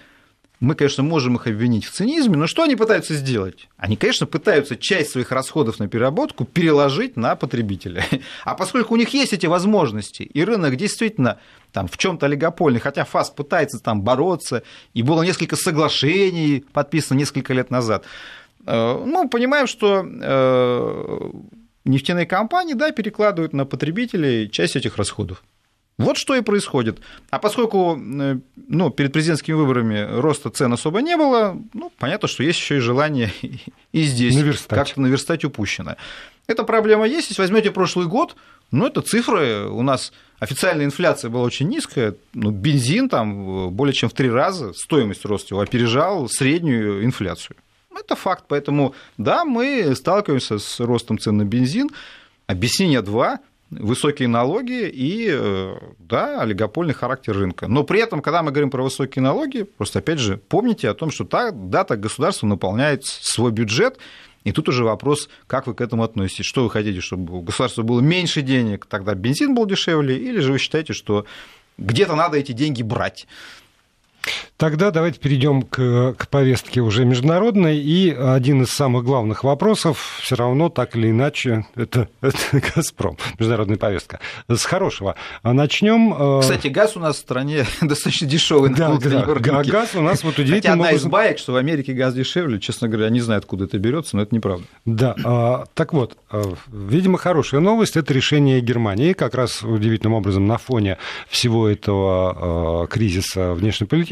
мы, 0.60 0.74
конечно, 0.74 1.02
можем 1.02 1.36
их 1.36 1.46
обвинить 1.46 1.86
в 1.86 1.90
цинизме, 1.90 2.36
но 2.36 2.46
что 2.46 2.62
они 2.62 2.76
пытаются 2.76 3.14
сделать? 3.14 3.68
Они, 3.78 3.96
конечно, 3.96 4.26
пытаются 4.26 4.76
часть 4.76 5.10
своих 5.10 5.32
расходов 5.32 5.78
на 5.78 5.88
переработку 5.88 6.44
переложить 6.44 7.16
на 7.16 7.34
потребителя. 7.34 8.04
А 8.44 8.54
поскольку 8.54 8.94
у 8.94 8.96
них 8.96 9.08
есть 9.10 9.32
эти 9.32 9.46
возможности, 9.46 10.22
и 10.22 10.44
рынок 10.44 10.76
действительно 10.76 11.38
там, 11.72 11.86
в 11.88 11.96
чем-то 11.96 12.26
олигопольный, 12.26 12.80
хотя 12.80 13.04
ФАС 13.04 13.30
пытается 13.30 13.78
там 13.78 14.02
бороться, 14.02 14.62
и 14.92 15.02
было 15.02 15.22
несколько 15.22 15.56
соглашений 15.56 16.64
подписано 16.72 17.18
несколько 17.18 17.54
лет 17.54 17.70
назад, 17.70 18.04
э, 18.66 19.02
ну, 19.06 19.28
понимаем, 19.28 19.66
что 19.66 20.04
э, 20.04 21.30
нефтяные 21.84 22.26
компании 22.26 22.74
да, 22.74 22.90
перекладывают 22.92 23.52
на 23.52 23.64
потребителей 23.64 24.50
часть 24.50 24.76
этих 24.76 24.96
расходов. 24.96 25.42
Вот 26.00 26.16
что 26.16 26.34
и 26.34 26.40
происходит. 26.40 26.98
А 27.28 27.38
поскольку 27.38 27.98
э, 28.00 28.38
ну, 28.68 28.90
перед 28.90 29.12
президентскими 29.12 29.54
выборами 29.54 30.08
роста 30.18 30.48
цен 30.48 30.72
особо 30.72 31.02
не 31.02 31.16
было, 31.16 31.58
ну, 31.74 31.92
понятно, 31.98 32.26
что 32.26 32.42
есть 32.42 32.58
еще 32.58 32.78
и 32.78 32.80
желание 32.80 33.30
и 33.92 34.02
здесь 34.02 34.36
как-то 34.66 35.00
наверстать 35.00 35.44
упущенное. 35.44 35.98
Эта 36.46 36.64
проблема 36.64 37.06
есть. 37.06 37.28
Если 37.28 37.42
возьмете 37.42 37.70
прошлый 37.70 38.06
год, 38.06 38.34
ну, 38.70 38.86
это 38.86 39.02
цифры. 39.02 39.66
У 39.68 39.82
нас 39.82 40.12
официальная 40.38 40.86
инфляция 40.86 41.28
была 41.28 41.42
очень 41.42 41.68
низкая. 41.68 42.14
Ну, 42.32 42.50
бензин 42.50 43.10
там 43.10 43.66
э, 43.66 43.70
более 43.70 43.92
чем 43.92 44.08
в 44.08 44.14
три 44.14 44.30
раза, 44.30 44.72
стоимость 44.72 45.26
роста 45.26 45.54
его 45.54 45.60
опережал 45.60 46.28
среднюю 46.30 47.04
инфляцию. 47.04 47.56
Это 47.94 48.14
факт. 48.16 48.44
Поэтому, 48.48 48.94
да, 49.18 49.44
мы 49.44 49.94
сталкиваемся 49.94 50.58
с 50.58 50.80
ростом 50.80 51.18
цен 51.18 51.36
на 51.36 51.44
бензин. 51.44 51.90
Объяснение 52.46 53.02
два 53.02 53.40
высокие 53.70 54.28
налоги 54.28 54.88
и, 54.88 55.28
э, 55.30 55.76
да, 55.98 56.40
олигопольный 56.42 56.94
характер 56.94 57.36
рынка. 57.36 57.68
Но 57.68 57.84
при 57.84 58.00
этом, 58.00 58.20
когда 58.20 58.42
мы 58.42 58.50
говорим 58.50 58.70
про 58.70 58.82
высокие 58.82 59.22
налоги, 59.22 59.62
просто 59.62 60.00
опять 60.00 60.18
же 60.18 60.38
помните 60.48 60.88
о 60.88 60.94
том, 60.94 61.10
что 61.10 61.24
та, 61.24 61.52
да, 61.52 61.84
так 61.84 62.00
государство 62.00 62.46
наполняет 62.46 63.04
свой 63.04 63.52
бюджет, 63.52 63.98
и 64.42 64.52
тут 64.52 64.68
уже 64.68 64.84
вопрос, 64.84 65.28
как 65.46 65.66
вы 65.66 65.74
к 65.74 65.80
этому 65.80 66.02
относитесь. 66.02 66.46
Что 66.46 66.64
вы 66.64 66.70
хотите, 66.70 67.00
чтобы 67.00 67.38
у 67.38 67.42
государства 67.42 67.82
было 67.82 68.00
меньше 68.00 68.42
денег, 68.42 68.86
тогда 68.86 69.14
бензин 69.14 69.54
был 69.54 69.66
дешевле, 69.66 70.16
или 70.16 70.40
же 70.40 70.52
вы 70.52 70.58
считаете, 70.58 70.92
что 70.92 71.26
где-то 71.78 72.14
надо 72.16 72.38
эти 72.38 72.52
деньги 72.52 72.82
брать? 72.82 73.26
Тогда 74.60 74.90
давайте 74.90 75.18
перейдем 75.18 75.62
к, 75.62 76.14
к 76.18 76.28
повестке 76.28 76.82
уже 76.82 77.06
международной. 77.06 77.78
И 77.78 78.10
один 78.10 78.62
из 78.62 78.70
самых 78.70 79.04
главных 79.04 79.42
вопросов 79.42 80.20
все 80.22 80.36
равно, 80.36 80.68
так 80.68 80.96
или 80.96 81.10
иначе, 81.10 81.64
это, 81.76 82.08
это 82.20 82.38
«Газпром», 82.52 83.16
международная 83.38 83.78
повестка. 83.78 84.20
С 84.48 84.64
хорошего. 84.66 85.14
Начнем... 85.42 86.12
Э, 86.12 86.40
Кстати, 86.42 86.68
газ 86.68 86.94
у 86.94 87.00
нас 87.00 87.16
в 87.16 87.20
стране 87.20 87.64
достаточно 87.80 88.28
дешевый 88.28 88.68
да, 88.74 88.98
да, 88.98 89.24
рынке. 89.24 89.70
газ 89.70 89.94
у 89.94 90.02
нас 90.02 90.22
вот 90.22 90.38
удивительно... 90.38 90.56
Хотя 90.56 90.72
одна 90.72 90.90
из 90.92 91.04
баек, 91.04 91.38
что 91.38 91.54
в 91.54 91.56
Америке 91.56 91.94
газ 91.94 92.12
дешевле, 92.12 92.60
честно 92.60 92.88
говоря, 92.88 93.06
я 93.06 93.10
не 93.10 93.20
знаю, 93.20 93.38
откуда 93.38 93.64
это 93.64 93.78
берется, 93.78 94.16
но 94.16 94.22
это 94.22 94.34
неправда. 94.34 94.66
Да, 94.84 95.16
а, 95.24 95.64
так 95.72 95.94
вот, 95.94 96.18
а, 96.30 96.42
видимо, 96.68 97.16
хорошая 97.16 97.62
новость– 97.62 97.96
это 97.96 98.12
решение 98.12 98.60
Германии, 98.60 99.14
как 99.14 99.34
раз 99.34 99.62
удивительным 99.62 100.12
образом 100.12 100.46
на 100.46 100.58
фоне 100.58 100.98
всего 101.28 101.66
этого 101.66 102.82
а, 102.82 102.86
кризиса 102.86 103.54
внешнеполитического 103.54 104.09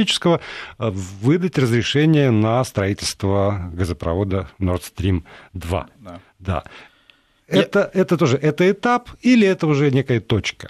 выдать 0.78 1.58
разрешение 1.58 2.30
на 2.30 2.62
строительство 2.64 3.70
газопровода 3.72 4.48
Nord 4.58 4.82
Stream 4.82 5.24
2. 5.54 5.88
Да. 5.98 6.20
да. 6.38 6.64
Это, 7.46 7.90
Я... 7.94 8.02
это 8.02 8.16
тоже 8.16 8.36
это 8.36 8.70
этап 8.70 9.10
или 9.22 9.46
это 9.46 9.66
уже 9.66 9.90
некая 9.90 10.20
точка? 10.20 10.68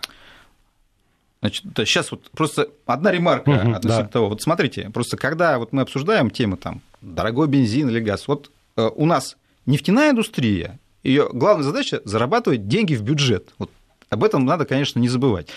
Значит, 1.41 1.65
да, 1.67 1.85
сейчас 1.85 2.11
вот 2.11 2.31
просто 2.33 2.69
одна 2.87 3.13
ремарка 3.13 3.51
uh-huh, 3.51 3.75
относительно 3.75 4.03
да. 4.05 4.09
того. 4.09 4.29
Вот 4.29 4.43
смотрите, 4.43 4.91
просто 4.91 5.17
когда 5.17 5.59
вот 5.59 5.73
мы 5.73 5.83
обсуждаем 5.83 6.31
темы 6.31 6.57
там 6.57 6.83
дорогой 7.01 7.47
бензин 7.47 7.89
или 7.89 8.01
газ, 8.01 8.27
вот 8.27 8.51
э, 8.77 8.91
у 8.95 9.07
нас 9.07 9.37
нефтяная 9.67 10.11
индустрия, 10.11 10.81
ее 11.05 11.29
главная 11.33 11.65
задача 11.65 12.01
зарабатывать 12.05 12.67
деньги 12.67 12.95
в 12.95 13.03
бюджет. 13.03 13.51
Вот 13.59 13.71
об 14.11 14.25
этом 14.25 14.45
надо, 14.45 14.65
конечно, 14.65 14.99
не 14.99 15.09
забывать. 15.09 15.49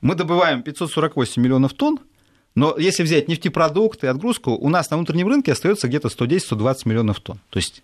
Мы 0.00 0.14
добываем 0.14 0.62
548 0.62 1.42
миллионов 1.42 1.74
тонн, 1.74 1.98
но 2.54 2.76
если 2.78 3.02
взять 3.02 3.28
нефтепродукты 3.28 4.08
отгрузку, 4.08 4.52
у 4.52 4.68
нас 4.68 4.90
на 4.90 4.96
внутреннем 4.96 5.28
рынке 5.28 5.52
остается 5.52 5.88
где-то 5.88 6.08
110-120 6.08 6.76
миллионов 6.86 7.20
тонн. 7.20 7.38
То 7.50 7.58
есть 7.58 7.82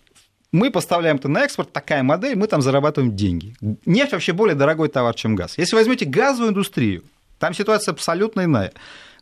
мы 0.51 0.71
поставляем 0.71 1.17
это 1.17 1.27
на 1.27 1.43
экспорт, 1.43 1.71
такая 1.71 2.03
модель, 2.03 2.35
мы 2.35 2.47
там 2.47 2.61
зарабатываем 2.61 3.15
деньги. 3.15 3.55
Нефть 3.85 4.13
вообще 4.13 4.33
более 4.33 4.55
дорогой 4.55 4.89
товар, 4.89 5.13
чем 5.15 5.35
газ. 5.35 5.57
Если 5.57 5.75
возьмете 5.75 6.05
газовую 6.05 6.51
индустрию, 6.51 7.03
там 7.39 7.53
ситуация 7.53 7.91
абсолютно 7.91 8.45
иная. 8.45 8.71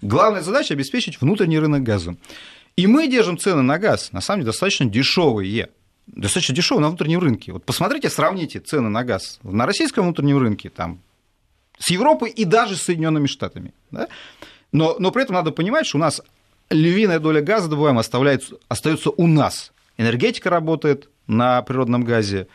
Главная 0.02 0.42
задача 0.42 0.74
обеспечить 0.74 1.20
внутренний 1.22 1.60
рынок 1.60 1.84
газом. 1.84 2.18
И 2.76 2.88
мы 2.88 3.08
держим 3.08 3.38
цены 3.38 3.62
на 3.62 3.78
газ, 3.78 4.12
на 4.12 4.22
самом 4.22 4.42
деле, 4.42 4.52
достаточно 4.52 4.86
дешевые. 4.86 5.70
Достаточно 6.08 6.56
дешевые 6.56 6.82
на 6.82 6.90
внутреннем 6.90 7.20
рынке. 7.20 7.52
Вот 7.52 7.64
посмотрите, 7.64 8.10
сравните 8.10 8.60
цены 8.60 8.90
на 8.90 9.04
газ 9.04 9.40
на 9.44 9.66
российском 9.66 10.04
внутреннем 10.04 10.38
рынке 10.38 10.70
там, 10.70 11.00
с 11.80 11.90
Европой 11.92 12.30
и 12.30 12.46
даже 12.46 12.76
с 12.76 12.84
Соединенными 12.84 13.28
Штатами. 13.28 13.74
Да? 13.92 14.08
Но, 14.74 14.96
но 15.00 15.12
при 15.12 15.24
этом 15.24 15.36
надо 15.36 15.52
понимать, 15.52 15.86
что 15.86 15.98
у 15.98 16.02
нас 16.02 16.22
львиная 16.70 17.20
доля 17.20 17.42
газа 17.42 17.70
добываемого 17.70 18.02
остается 18.68 19.10
у 19.12 19.28
нас. 19.28 19.72
Энергетика 19.98 20.50
работает 20.50 21.10
на 21.28 21.62
природном 21.62 22.04
газе, 22.04 22.48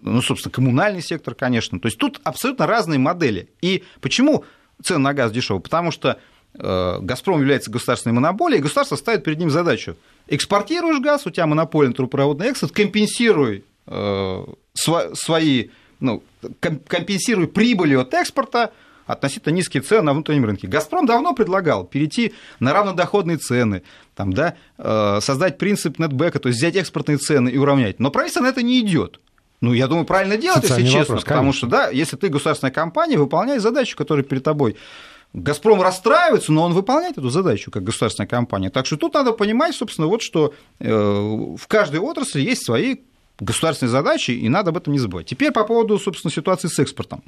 ну, 0.00 0.22
собственно, 0.22 0.52
коммунальный 0.52 1.02
сектор, 1.02 1.34
конечно. 1.34 1.80
То 1.80 1.86
есть 1.86 1.98
тут 1.98 2.20
абсолютно 2.22 2.66
разные 2.66 2.98
модели. 2.98 3.48
И 3.60 3.82
почему 4.00 4.44
цены 4.82 5.00
на 5.00 5.14
газ 5.14 5.32
дешевые? 5.32 5.62
Потому 5.62 5.90
что 5.90 6.20
э, 6.54 6.98
«Газпром» 7.00 7.40
является 7.40 7.72
государственной 7.72 8.12
монополией, 8.12 8.60
и 8.60 8.62
государство 8.62 8.94
ставит 8.94 9.24
перед 9.24 9.38
ним 9.38 9.50
задачу. 9.50 9.96
Экспортируешь 10.28 11.00
газ, 11.00 11.26
у 11.26 11.30
тебя 11.30 11.46
монополия 11.46 11.88
на 11.88 11.94
трубопроводный 11.94 12.46
экспорт, 12.48 12.72
компенсируй 12.72 13.64
э, 13.86 14.44
свои, 14.74 15.70
ну, 15.98 16.22
компенсируй 16.60 17.48
прибыли 17.48 17.96
от 17.96 18.14
экспорта– 18.14 18.72
относительно 19.06 19.52
низкие 19.52 19.82
цены 19.82 20.02
на 20.02 20.12
внутреннем 20.12 20.44
рынке. 20.44 20.66
«Газпром» 20.66 21.06
давно 21.06 21.34
предлагал 21.34 21.84
перейти 21.84 22.34
на 22.60 22.72
равнодоходные 22.72 23.38
цены, 23.38 23.82
там, 24.14 24.32
да, 24.32 24.54
э, 24.78 25.18
создать 25.20 25.58
принцип 25.58 25.98
нетбека, 25.98 26.38
то 26.38 26.48
есть 26.48 26.58
взять 26.58 26.76
экспортные 26.76 27.18
цены 27.18 27.48
и 27.48 27.58
уравнять. 27.58 28.00
Но 28.00 28.10
правительство 28.10 28.42
на 28.42 28.48
это 28.48 28.62
не 28.62 28.80
идет. 28.80 29.20
Ну, 29.60 29.72
я 29.72 29.86
думаю, 29.86 30.04
правильно 30.04 30.36
делать, 30.36 30.62
Социальный 30.62 30.84
если 30.84 30.98
честно, 30.98 31.14
вопрос, 31.14 31.24
потому 31.24 31.52
что, 31.52 31.66
да, 31.66 31.88
если 31.88 32.16
ты 32.16 32.28
государственная 32.28 32.72
компания, 32.72 33.16
выполняй 33.16 33.58
задачу, 33.58 33.96
которая 33.96 34.24
перед 34.24 34.42
тобой. 34.42 34.76
«Газпром» 35.32 35.82
расстраивается, 35.82 36.52
но 36.52 36.62
он 36.62 36.72
выполняет 36.74 37.18
эту 37.18 37.28
задачу 37.28 37.72
как 37.72 37.82
государственная 37.82 38.28
компания. 38.28 38.70
Так 38.70 38.86
что 38.86 38.96
тут 38.96 39.14
надо 39.14 39.32
понимать, 39.32 39.74
собственно, 39.74 40.06
вот 40.06 40.22
что 40.22 40.54
э, 40.78 40.88
в 40.88 41.66
каждой 41.66 41.98
отрасли 41.98 42.40
есть 42.40 42.64
свои 42.64 42.98
государственные 43.40 43.90
задачи, 43.90 44.30
и 44.30 44.48
надо 44.48 44.70
об 44.70 44.76
этом 44.76 44.92
не 44.92 45.00
забывать. 45.00 45.26
Теперь 45.26 45.50
по 45.50 45.64
поводу, 45.64 45.98
собственно, 45.98 46.30
ситуации 46.30 46.68
с 46.68 46.78
экспортом. 46.78 47.24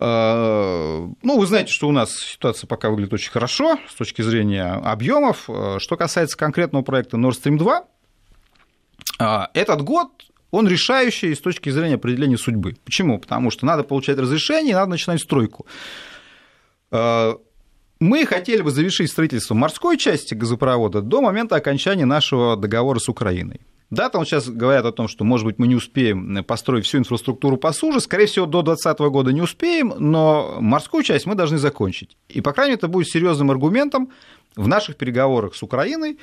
Э, 0.00 1.08
ну, 1.22 1.38
вы 1.38 1.46
знаете, 1.46 1.72
что 1.72 1.88
у 1.88 1.92
нас 1.92 2.16
ситуация 2.16 2.68
пока 2.68 2.90
выглядит 2.90 3.12
очень 3.12 3.30
хорошо 3.30 3.78
с 3.88 3.94
точки 3.94 4.22
зрения 4.22 4.64
объемов. 4.64 5.48
Э, 5.48 5.78
что 5.78 5.96
касается 5.96 6.36
конкретного 6.36 6.82
проекта 6.82 7.16
Nord 7.16 7.32
Stream 7.32 7.58
2, 7.58 7.84
э, 9.18 9.38
этот 9.54 9.82
год 9.82 10.08
он 10.50 10.66
решающий 10.68 11.34
с 11.34 11.40
точки 11.40 11.70
зрения 11.70 11.96
определения 11.96 12.38
судьбы. 12.38 12.76
Почему? 12.84 13.18
Потому 13.18 13.50
что 13.50 13.66
надо 13.66 13.82
получать 13.82 14.18
разрешение, 14.18 14.74
надо 14.74 14.92
начинать 14.92 15.20
стройку. 15.20 15.66
Мы 16.90 18.24
хотели 18.24 18.62
бы 18.62 18.70
завершить 18.70 19.10
строительство 19.10 19.54
морской 19.54 19.98
части 19.98 20.32
газопровода 20.32 21.02
до 21.02 21.20
момента 21.20 21.56
окончания 21.56 22.06
нашего 22.06 22.56
договора 22.56 22.98
с 22.98 23.10
Украиной. 23.10 23.60
Да, 23.90 24.10
там 24.10 24.26
сейчас 24.26 24.48
говорят 24.50 24.84
о 24.84 24.92
том, 24.92 25.08
что, 25.08 25.24
может 25.24 25.46
быть, 25.46 25.58
мы 25.58 25.66
не 25.66 25.74
успеем 25.74 26.44
построить 26.44 26.84
всю 26.84 26.98
инфраструктуру 26.98 27.56
по 27.56 27.72
суше. 27.72 28.00
Скорее 28.00 28.26
всего, 28.26 28.44
до 28.44 28.62
2020 28.62 28.98
года 29.10 29.32
не 29.32 29.40
успеем, 29.40 29.94
но 29.98 30.58
морскую 30.60 31.02
часть 31.02 31.24
мы 31.24 31.34
должны 31.34 31.56
закончить. 31.56 32.16
И, 32.28 32.42
по 32.42 32.52
крайней 32.52 32.72
мере, 32.72 32.78
это 32.78 32.88
будет 32.88 33.08
серьезным 33.08 33.50
аргументом 33.50 34.10
в 34.56 34.68
наших 34.68 34.96
переговорах 34.96 35.54
с 35.54 35.62
Украиной, 35.62 36.18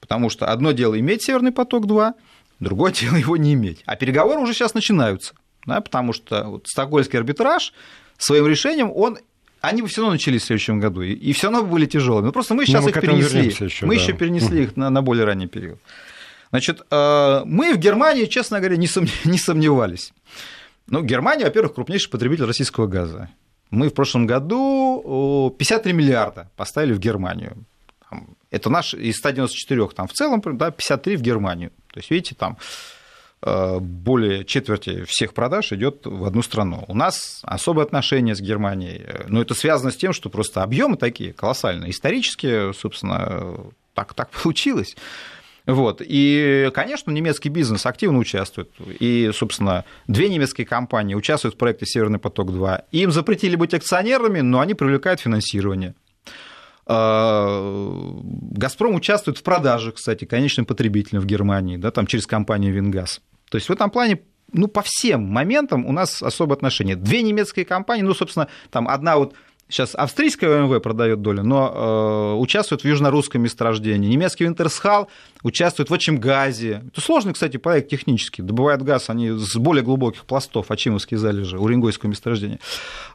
потому 0.00 0.28
что 0.28 0.46
одно 0.46 0.72
дело 0.72 0.98
иметь 1.00 1.22
Северный 1.22 1.52
поток-2, 1.52 2.12
другое 2.60 2.92
дело 3.00 3.16
его 3.16 3.38
не 3.38 3.54
иметь. 3.54 3.82
А 3.86 3.96
переговоры 3.96 4.40
уже 4.40 4.52
сейчас 4.52 4.74
начинаются, 4.74 5.34
да, 5.64 5.80
потому 5.80 6.12
что 6.12 6.44
вот 6.44 6.68
Стокгольмский 6.68 7.18
арбитраж 7.18 7.72
своим 8.18 8.46
решением, 8.46 8.92
он 8.94 9.18
они 9.62 9.82
бы 9.82 9.88
все 9.88 10.02
равно 10.02 10.12
начались 10.12 10.42
в 10.42 10.44
следующем 10.44 10.78
году, 10.80 11.00
и 11.00 11.32
все 11.32 11.50
равно 11.50 11.64
были 11.64 11.86
тяжелыми. 11.86 12.26
Но 12.26 12.32
просто 12.32 12.54
мы 12.54 12.66
сейчас 12.66 12.84
мы 12.84 12.90
их 12.90 13.00
перенесли. 13.00 13.46
Еще, 13.46 13.86
мы 13.86 13.96
да. 13.96 14.02
еще 14.02 14.12
перенесли 14.12 14.62
их 14.64 14.76
на, 14.76 14.90
на 14.90 15.02
более 15.02 15.24
ранний 15.24 15.48
период. 15.48 15.80
Значит, 16.50 16.82
э, 16.90 17.42
мы 17.44 17.74
в 17.74 17.78
Германии, 17.78 18.26
честно 18.26 18.58
говоря, 18.60 18.76
не 18.76 18.86
сомневались. 18.86 20.12
Ну, 20.88 21.02
Германия, 21.02 21.44
во-первых, 21.44 21.74
крупнейший 21.74 22.10
потребитель 22.10 22.44
российского 22.44 22.86
газа. 22.86 23.28
Мы 23.70 23.88
в 23.88 23.94
прошлом 23.94 24.26
году 24.26 25.54
53 25.58 25.92
миллиарда 25.92 26.48
поставили 26.56 26.92
в 26.92 27.00
Германию. 27.00 27.56
Это 28.50 28.70
наш 28.70 28.94
из 28.94 29.16
194, 29.16 29.88
там 29.88 30.06
в 30.06 30.12
целом 30.12 30.40
да, 30.56 30.70
53 30.70 31.16
в 31.16 31.22
Германию. 31.22 31.70
То 31.92 31.98
есть, 31.98 32.10
видите, 32.10 32.36
там 32.36 32.56
э, 33.42 33.78
более 33.80 34.44
четверти 34.44 35.04
всех 35.08 35.34
продаж 35.34 35.72
идет 35.72 36.06
в 36.06 36.24
одну 36.24 36.42
страну. 36.42 36.84
У 36.86 36.94
нас 36.94 37.40
особые 37.42 37.84
отношения 37.84 38.36
с 38.36 38.40
Германией. 38.40 39.04
Но 39.26 39.42
это 39.42 39.54
связано 39.54 39.90
с 39.90 39.96
тем, 39.96 40.12
что 40.12 40.30
просто 40.30 40.62
объемы 40.62 40.96
такие 40.96 41.32
колоссальные. 41.32 41.90
Исторически, 41.90 42.72
собственно, 42.72 43.56
так, 43.94 44.14
так 44.14 44.30
получилось. 44.30 44.96
Вот. 45.66 46.00
И, 46.04 46.70
конечно, 46.72 47.10
немецкий 47.10 47.48
бизнес 47.48 47.86
активно 47.86 48.18
участвует. 48.18 48.70
И, 49.00 49.30
собственно, 49.34 49.84
две 50.06 50.28
немецкие 50.28 50.66
компании 50.66 51.14
участвуют 51.14 51.56
в 51.56 51.58
проекте 51.58 51.86
«Северный 51.86 52.18
поток-2». 52.18 52.84
Им 52.92 53.10
запретили 53.10 53.56
быть 53.56 53.74
акционерами, 53.74 54.40
но 54.40 54.60
они 54.60 54.74
привлекают 54.74 55.20
финансирование. 55.20 55.94
А, 56.86 58.20
«Газпром» 58.22 58.94
участвует 58.94 59.38
в 59.38 59.42
продаже, 59.42 59.90
кстати, 59.90 60.24
конечным 60.24 60.66
потребителям 60.66 61.20
в 61.20 61.26
Германии, 61.26 61.76
да, 61.76 61.90
там 61.90 62.06
через 62.06 62.26
компанию 62.26 62.72
«Вингаз». 62.72 63.20
То 63.50 63.56
есть 63.56 63.68
в 63.68 63.72
этом 63.72 63.90
плане 63.90 64.20
ну, 64.52 64.68
по 64.68 64.82
всем 64.82 65.24
моментам 65.24 65.84
у 65.84 65.92
нас 65.92 66.22
особое 66.22 66.56
отношение. 66.56 66.94
Две 66.94 67.22
немецкие 67.22 67.64
компании, 67.64 68.02
ну, 68.02 68.14
собственно, 68.14 68.48
там 68.70 68.88
одна 68.88 69.16
вот 69.16 69.34
Сейчас 69.68 69.96
австрийская 69.96 70.62
ОМВ 70.62 70.80
продает 70.80 71.22
долю, 71.22 71.42
но 71.42 72.34
э, 72.36 72.40
участвует 72.40 72.82
в 72.82 72.84
южно-русском 72.84 73.42
месторождении. 73.42 74.08
Немецкий 74.08 74.44
Винтерсхал 74.44 75.08
участвует 75.42 75.90
в 75.90 75.94
Очимгазе. 75.94 76.84
Это 76.86 77.00
сложный, 77.00 77.32
кстати, 77.32 77.56
проект 77.56 77.88
технически. 77.88 78.42
Добывают 78.42 78.82
газ 78.82 79.10
они 79.10 79.30
с 79.30 79.56
более 79.56 79.82
глубоких 79.82 80.24
пластов, 80.24 80.70
Ачимовские 80.70 81.18
залежи, 81.18 81.58
Уренгойского 81.58 82.10
месторождения. 82.10 82.60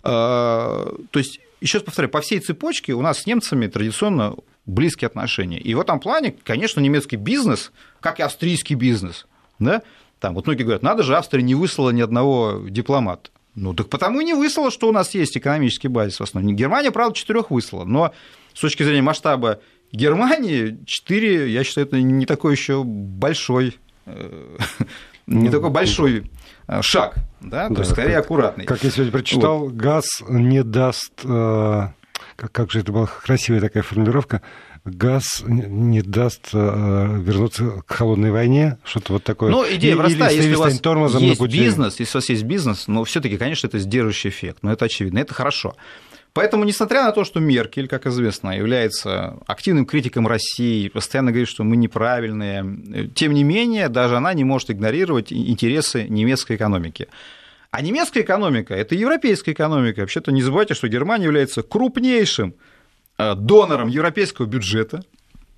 Э, 0.04 0.92
то 1.10 1.20
есть, 1.20 1.40
еще 1.62 1.78
раз 1.78 1.86
повторяю, 1.86 2.12
по 2.12 2.20
всей 2.20 2.40
цепочке 2.40 2.94
у 2.94 3.02
нас 3.02 3.20
с 3.20 3.26
немцами 3.26 3.68
традиционно 3.68 4.36
близкие 4.66 5.08
отношения. 5.08 5.60
И 5.60 5.74
в 5.74 5.80
этом 5.80 6.02
плане, 6.02 6.36
конечно, 6.44 6.82
немецкий 6.82 7.16
бизнес, 7.16 7.72
как 8.02 8.20
и 8.20 8.24
австрийский 8.24 8.76
бизнес, 8.76 9.26
да, 9.58 9.84
там 10.20 10.36
вот 10.36 10.48
многие 10.48 10.64
говорят, 10.64 10.84
надо 10.84 11.04
же, 11.04 11.16
Австрия 11.16 11.44
не 11.44 11.56
выслала 11.56 11.92
ни 11.92 12.02
одного 12.02 12.62
дипломата. 12.70 13.32
Ну, 13.56 13.74
так 13.74 13.90
потому 13.90 14.22
и 14.22 14.26
не 14.26 14.34
выслала, 14.34 14.72
что 14.72 14.88
у 14.88 14.92
нас 14.92 15.14
есть 15.14 15.38
экономический 15.38 15.90
базис 15.90 16.20
в 16.20 16.24
основном. 16.24 16.56
Германия, 16.56 16.92
правда, 16.92 17.16
четырех 17.16 17.52
выслала, 17.52 17.84
но 17.84 18.14
с 18.54 18.60
точки 18.60 18.84
зрения 18.84 19.02
масштаба 19.02 19.60
Германии 19.92 20.80
4, 20.86 21.52
я 21.52 21.64
считаю, 21.64 21.88
это 21.88 22.02
не 22.02 22.26
такой 22.26 22.54
еще 22.54 22.84
большой, 22.84 23.78
э, 24.06 24.58
не 25.28 25.50
ну, 25.50 25.52
такой 25.52 25.70
большой 25.70 26.32
э, 26.68 26.82
шаг, 26.82 27.16
да, 27.42 27.68
то 27.68 27.80
есть 27.80 27.92
скорее 27.92 28.18
аккуратный. 28.18 28.66
Как 28.66 28.84
я 28.84 28.90
сегодня 28.90 29.12
прочитал, 29.12 29.68
газ 29.68 30.06
не 30.30 30.64
даст, 30.64 31.12
э, 31.26 31.88
как 32.36 32.72
же 32.72 32.80
это 32.80 32.94
была 32.94 33.08
красивая 33.08 33.60
такая 33.60 33.84
формулировка, 33.84 34.42
газ 34.86 35.44
не 35.46 36.02
даст 36.02 36.54
вернуться 36.54 37.84
к 37.86 37.92
холодной 37.92 38.32
войне, 38.32 38.78
что-то 38.84 39.14
вот 39.14 39.24
такое. 39.24 39.52
Ну, 39.52 39.64
идея 39.70 39.96
простая, 39.96 40.32
если, 40.32 40.50
если 40.50 40.56
у 40.56 40.60
вас 40.60 40.80
тормозом 40.80 41.24
есть 41.24 41.42
бизнес, 41.42 42.00
если 42.00 42.18
у 42.18 42.20
вас 42.20 42.30
есть 42.30 42.44
бизнес, 42.44 42.88
но 42.88 43.04
все 43.04 43.22
таки 43.22 43.38
конечно, 43.38 43.68
это 43.68 43.80
сдерживающий 43.80 44.30
эффект, 44.30 44.60
но 44.62 44.72
это 44.72 44.86
очевидно, 44.86 45.20
это 45.20 45.34
хорошо. 45.34 45.76
Поэтому, 46.34 46.64
несмотря 46.64 47.04
на 47.04 47.12
то, 47.12 47.26
что 47.26 47.42
Меркель, 47.42 47.90
как 47.90 48.08
известно, 48.08 48.58
является 48.58 49.38
активным 49.48 49.86
критиком 49.86 50.28
России, 50.28 50.88
постоянно 50.88 51.32
говорит, 51.32 51.50
что 51.50 51.64
мы 51.66 51.76
неправильные, 51.76 53.10
тем 53.14 53.34
не 53.34 53.44
менее, 53.44 53.90
даже 53.90 54.16
она 54.16 54.34
не 54.34 54.46
может 54.46 54.72
игнорировать 54.72 55.34
интересы 55.34 56.08
немецкой 56.08 56.56
экономики. 56.56 57.10
А 57.70 57.82
немецкая 57.82 58.22
экономика– 58.22 58.74
это 58.76 58.96
европейская 58.96 59.52
экономика. 59.52 60.02
Вообще-то 60.02 60.32
не 60.32 60.42
забывайте, 60.42 60.74
что 60.74 60.88
Германия 60.88 61.26
является 61.26 61.64
крупнейшим 61.64 62.50
э, 62.50 62.71
донором 63.36 63.88
европейского 63.88 64.46
бюджета. 64.46 65.04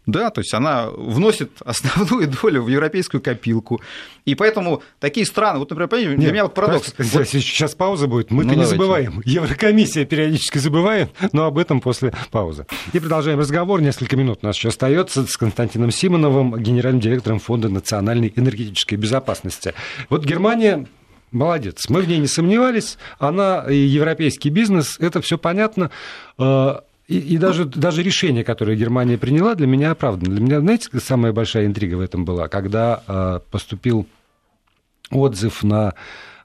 Да, 0.06 0.32
то 0.32 0.42
есть 0.42 0.54
она 0.54 0.88
вносит 0.90 1.52
основную 1.66 2.28
долю 2.28 2.64
в 2.64 2.68
европейскую 2.68 3.22
копилку. 3.22 3.82
И 4.26 4.36
поэтому 4.36 4.84
такие 5.00 5.26
страны, 5.26 5.60
вот, 5.60 5.70
например, 5.70 5.88
понимаете, 5.88 6.18
для 6.18 6.26
Нет, 6.26 6.34
меня 6.34 6.44
вот 6.44 6.54
парадокс. 6.54 6.94
Вот... 6.98 7.28
Сейчас 7.28 7.74
пауза 7.74 8.08
будет, 8.08 8.30
мы-то 8.30 8.50
ну, 8.50 8.54
не 8.54 8.62
давайте. 8.62 8.76
забываем. 8.76 9.22
Еврокомиссия 9.26 10.06
периодически 10.06 10.58
забывает, 10.58 11.10
но 11.32 11.46
об 11.46 11.58
этом 11.58 11.80
после 11.80 12.14
паузы. 12.32 12.66
И 12.92 13.00
продолжаем 13.00 13.40
разговор. 13.40 13.82
Несколько 13.82 14.18
минут 14.18 14.40
у 14.42 14.46
нас 14.46 14.58
еще 14.58 14.70
остается 14.70 15.26
с 15.26 15.38
Константином 15.38 15.92
Симоновым, 15.92 16.62
генеральным 16.62 17.00
директором 17.00 17.40
Фонда 17.40 17.70
национальной 17.70 18.34
энергетической 18.36 18.96
безопасности. 18.96 19.74
Вот 20.10 20.26
Германия 20.26 20.86
молодец. 21.32 21.90
Мы 21.90 22.02
в 22.02 22.08
ней 22.08 22.20
не 22.20 22.28
сомневались. 22.28 22.98
Она 23.20 23.66
и 23.70 23.76
европейский 23.76 24.50
бизнес, 24.50 24.98
это 25.00 25.22
все 25.22 25.38
понятно. 25.38 25.92
И, 27.14 27.20
и 27.20 27.38
даже, 27.38 27.66
даже 27.66 28.02
решение, 28.02 28.44
которое 28.44 28.76
Германия 28.76 29.20
приняла, 29.20 29.54
для 29.54 29.68
меня 29.68 29.92
оправдано. 29.92 30.34
Для 30.36 30.44
меня, 30.44 30.60
знаете, 30.62 30.90
самая 31.00 31.32
большая 31.32 31.68
интрига 31.68 31.96
в 31.96 32.02
этом 32.02 32.26
была, 32.26 32.48
когда 32.48 33.04
э, 33.08 33.40
поступил 33.52 34.08
отзыв 35.12 35.62
на 35.62 35.94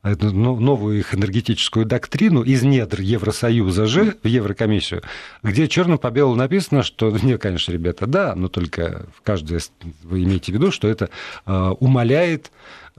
новую 0.02 0.98
их 0.98 1.14
энергетическую 1.14 1.86
доктрину 1.86 2.42
из 2.42 2.62
недр 2.62 3.00
Евросоюза 3.00 3.86
же 3.86 4.16
в 4.22 4.26
Еврокомиссию, 4.26 5.02
где 5.42 5.68
черным 5.68 5.98
по 5.98 6.10
белому 6.10 6.36
написано, 6.36 6.82
что, 6.82 7.10
нет, 7.22 7.40
конечно, 7.40 7.72
ребята, 7.72 8.06
да, 8.06 8.34
но 8.34 8.48
только 8.48 9.06
в 9.16 9.22
каждое, 9.22 9.60
вы 10.02 10.24
имеете 10.24 10.52
в 10.52 10.54
виду, 10.54 10.70
что 10.70 10.88
это 10.88 11.10
э, 11.46 11.52
умаляет 11.80 12.50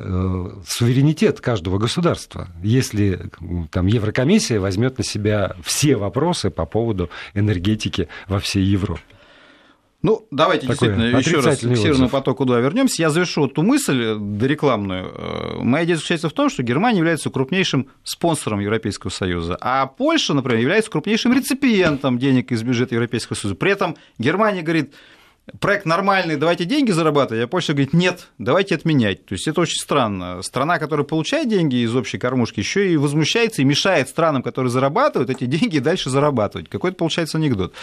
Э, 0.01 0.49
суверенитет 0.65 1.41
каждого 1.41 1.77
государства, 1.77 2.47
если 2.63 3.29
там 3.69 3.87
Еврокомиссия 3.87 4.57
возьмет 4.57 4.97
на 4.97 5.03
себя 5.03 5.57
все 5.61 5.97
вопросы 5.97 6.49
по 6.49 6.65
поводу 6.65 7.09
энергетики 7.33 8.07
во 8.29 8.39
всей 8.39 8.63
Европе. 8.63 9.01
Ну, 10.01 10.25
давайте 10.31 10.65
Такой 10.65 10.87
действительно 10.87 11.17
еще 11.17 11.39
раз 11.41 11.57
к 11.57 11.61
Северному 11.61 12.09
потоку-2 12.09 12.61
вернемся. 12.61 13.01
Я 13.01 13.09
завершу 13.09 13.47
эту 13.47 13.63
мысль 13.63 14.15
дорекламную. 14.17 15.11
Э, 15.13 15.57
моя 15.61 15.83
идея 15.83 15.97
заключается 15.97 16.29
в 16.29 16.33
том, 16.33 16.49
что 16.49 16.63
Германия 16.63 16.99
является 16.99 17.29
крупнейшим 17.29 17.89
спонсором 18.03 18.61
Европейского 18.61 19.09
Союза, 19.09 19.57
а 19.59 19.85
Польша, 19.87 20.33
например, 20.33 20.61
является 20.61 20.89
крупнейшим 20.89 21.33
реципиентом 21.33 22.17
денег 22.17 22.53
из 22.53 22.63
бюджета 22.63 22.95
Европейского 22.95 23.35
Союза. 23.35 23.55
При 23.55 23.71
этом 23.71 23.97
Германия 24.17 24.61
говорит, 24.61 24.93
проект 25.59 25.85
нормальный, 25.85 26.35
давайте 26.35 26.65
деньги 26.65 26.91
зарабатывать, 26.91 27.43
а 27.43 27.47
Польша 27.47 27.73
говорит, 27.73 27.93
нет, 27.93 28.27
давайте 28.37 28.75
отменять. 28.75 29.25
То 29.25 29.33
есть 29.33 29.47
это 29.47 29.61
очень 29.61 29.79
странно. 29.79 30.41
Страна, 30.41 30.79
которая 30.79 31.05
получает 31.05 31.49
деньги 31.49 31.77
из 31.77 31.95
общей 31.95 32.17
кормушки, 32.17 32.59
еще 32.59 32.91
и 32.91 32.97
возмущается 32.97 33.61
и 33.61 33.65
мешает 33.65 34.09
странам, 34.09 34.43
которые 34.43 34.71
зарабатывают, 34.71 35.29
эти 35.29 35.45
деньги 35.45 35.79
дальше 35.79 36.09
зарабатывать. 36.09 36.69
Какой-то 36.69 36.97
получается 36.97 37.37
анекдот. 37.37 37.73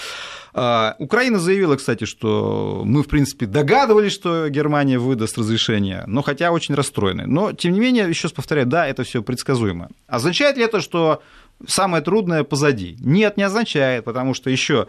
А, 0.55 0.97
Украина 0.99 1.39
заявила, 1.39 1.77
кстати, 1.77 2.05
что 2.05 2.83
мы, 2.85 3.03
в 3.03 3.09
принципе, 3.09 3.47
догадывались, 3.47 4.13
что 4.13 4.49
Германия 4.49 4.99
выдаст 4.99 5.37
разрешение, 5.37 6.05
но 6.07 6.23
хотя 6.23 6.51
очень 6.51 6.75
расстроены. 6.75 7.27
Но, 7.27 7.53
тем 7.53 7.73
не 7.73 7.81
менее, 7.81 8.09
еще 8.09 8.25
раз 8.25 8.33
повторяю, 8.33 8.67
да, 8.67 8.87
это 8.87 9.05
все 9.05 9.23
предсказуемо. 9.23 9.91
Означает 10.07 10.57
ли 10.57 10.65
это, 10.65 10.81
что 10.81 11.23
самое 11.67 12.03
трудное 12.03 12.43
позади? 12.43 12.97
Нет, 13.01 13.37
не 13.37 13.43
означает, 13.43 14.05
потому 14.05 14.35
что 14.35 14.49
еще 14.49 14.87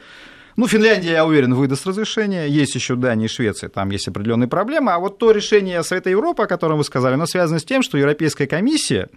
ну, 0.57 0.67
Финляндия, 0.67 1.11
я 1.11 1.25
уверен, 1.25 1.53
выдаст 1.53 1.85
разрешение. 1.85 2.49
Есть 2.49 2.73
еще 2.73 2.95
Дания 2.95 3.25
и 3.25 3.29
Швеция, 3.29 3.69
там 3.69 3.91
есть 3.91 4.07
определенные 4.07 4.47
проблемы. 4.47 4.91
А 4.91 4.97
вот 4.97 5.19
то 5.19 5.29
решение 5.29 5.83
Совета 5.83 6.09
Европы, 6.09 6.41
о 6.41 6.47
котором 6.47 6.79
вы 6.79 6.83
сказали, 6.83 7.13
оно 7.13 7.27
связано 7.27 7.59
с 7.59 7.63
тем, 7.63 7.83
что 7.83 7.95
Европейская 7.95 8.47
комиссия 8.47 9.09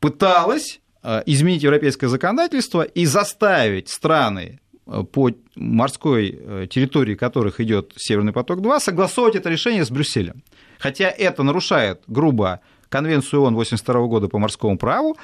пыталась 0.00 0.80
э, 1.04 1.22
изменить 1.26 1.62
европейское 1.62 2.10
законодательство 2.10 2.82
и 2.82 3.06
заставить 3.06 3.88
страны 3.88 4.58
э, 4.88 5.04
по 5.04 5.30
морской 5.54 6.36
э, 6.36 6.66
территории 6.68 7.14
которых 7.14 7.60
идет 7.60 7.92
Северный 7.96 8.32
поток-2, 8.32 8.80
согласовывать 8.80 9.36
это 9.36 9.48
решение 9.48 9.84
с 9.84 9.92
Брюсселем. 9.92 10.42
Хотя 10.80 11.08
это 11.08 11.44
нарушает 11.44 12.02
грубо 12.08 12.62
Конвенцию 12.88 13.42
ООН 13.42 13.54
82 13.54 14.06
года 14.06 14.26
по 14.26 14.38
морскому 14.38 14.76
праву, 14.76 15.16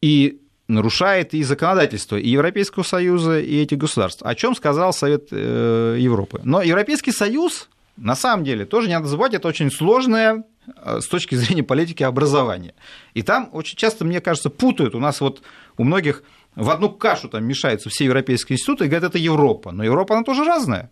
и 0.00 0.40
нарушает 0.68 1.32
и 1.32 1.42
законодательство 1.42 2.16
и 2.16 2.28
Европейского 2.28 2.82
Союза, 2.82 3.40
и 3.40 3.62
этих 3.62 3.78
государств, 3.78 4.22
о 4.22 4.34
чем 4.34 4.54
сказал 4.54 4.92
Совет 4.92 5.28
э, 5.30 5.96
Европы. 5.98 6.40
Но 6.44 6.62
Европейский 6.62 7.10
Союз, 7.10 7.68
на 7.96 8.14
самом 8.14 8.44
деле, 8.44 8.66
тоже 8.66 8.88
не 8.88 8.94
надо 8.94 9.08
забывать, 9.08 9.34
это 9.34 9.48
очень 9.48 9.70
сложное 9.70 10.44
э, 10.76 11.00
с 11.00 11.08
точки 11.08 11.34
зрения 11.34 11.62
политики 11.62 12.02
образования. 12.02 12.74
И 13.14 13.22
там 13.22 13.48
очень 13.52 13.76
часто, 13.76 14.04
мне 14.04 14.20
кажется, 14.20 14.50
путают. 14.50 14.94
У 14.94 15.00
нас 15.00 15.22
вот 15.22 15.42
у 15.78 15.84
многих 15.84 16.22
в 16.54 16.68
одну 16.68 16.90
кашу 16.90 17.28
там 17.28 17.44
мешаются 17.44 17.88
все 17.88 18.04
европейские 18.04 18.56
институты 18.56 18.84
и 18.84 18.88
говорят, 18.88 19.10
это 19.10 19.18
Европа. 19.18 19.72
Но 19.72 19.84
Европа, 19.84 20.16
она 20.16 20.24
тоже 20.24 20.44
разная. 20.44 20.90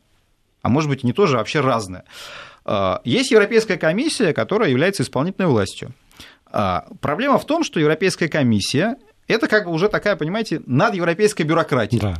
А 0.62 0.70
может 0.70 0.88
быть, 0.88 1.04
не 1.04 1.12
тоже, 1.12 1.36
а 1.36 1.38
вообще 1.38 1.60
разная. 1.60 2.04
Э, 2.64 2.96
есть 3.04 3.30
Европейская 3.30 3.76
комиссия, 3.76 4.32
которая 4.32 4.70
является 4.70 5.02
исполнительной 5.02 5.48
властью. 5.48 5.92
Проблема 7.00 7.38
в 7.38 7.44
том, 7.44 7.64
что 7.64 7.80
Европейская 7.80 8.28
комиссия 8.28 8.96
это 9.28 9.48
как 9.48 9.66
бы 9.66 9.72
уже 9.72 9.88
такая, 9.88 10.16
понимаете, 10.16 10.62
надевропейская 10.66 11.46
бюрократия. 11.46 11.98
Да. 11.98 12.14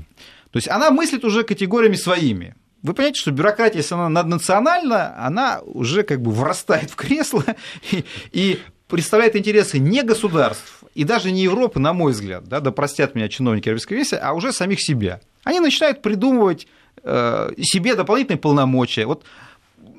То 0.50 0.56
есть 0.56 0.68
она 0.68 0.90
мыслит 0.90 1.24
уже 1.24 1.44
категориями 1.44 1.96
своими. 1.96 2.54
Вы 2.82 2.94
понимаете, 2.94 3.20
что 3.20 3.30
бюрократия, 3.30 3.78
если 3.78 3.94
она 3.94 4.08
наднациональна, 4.08 5.14
она 5.24 5.60
уже 5.64 6.02
как 6.02 6.20
бы 6.20 6.30
врастает 6.30 6.90
в 6.90 6.96
кресло 6.96 7.44
и, 7.90 8.04
и 8.32 8.60
представляет 8.88 9.36
интересы 9.36 9.78
не 9.78 10.02
государств 10.02 10.84
и 10.94 11.04
даже 11.04 11.30
не 11.30 11.42
Европы, 11.42 11.78
на 11.78 11.92
мой 11.92 12.12
взгляд, 12.12 12.44
да, 12.44 12.60
да 12.60 12.70
простят 12.70 13.14
меня 13.14 13.28
чиновники 13.28 13.68
Европейской 13.68 13.94
комиссии, 13.94 14.18
а 14.20 14.32
уже 14.32 14.52
самих 14.52 14.80
себя. 14.80 15.20
Они 15.44 15.60
начинают 15.60 16.00
придумывать 16.02 16.66
э, 17.02 17.50
себе 17.60 17.94
дополнительные 17.94 18.38
полномочия. 18.38 19.06
Вот 19.06 19.24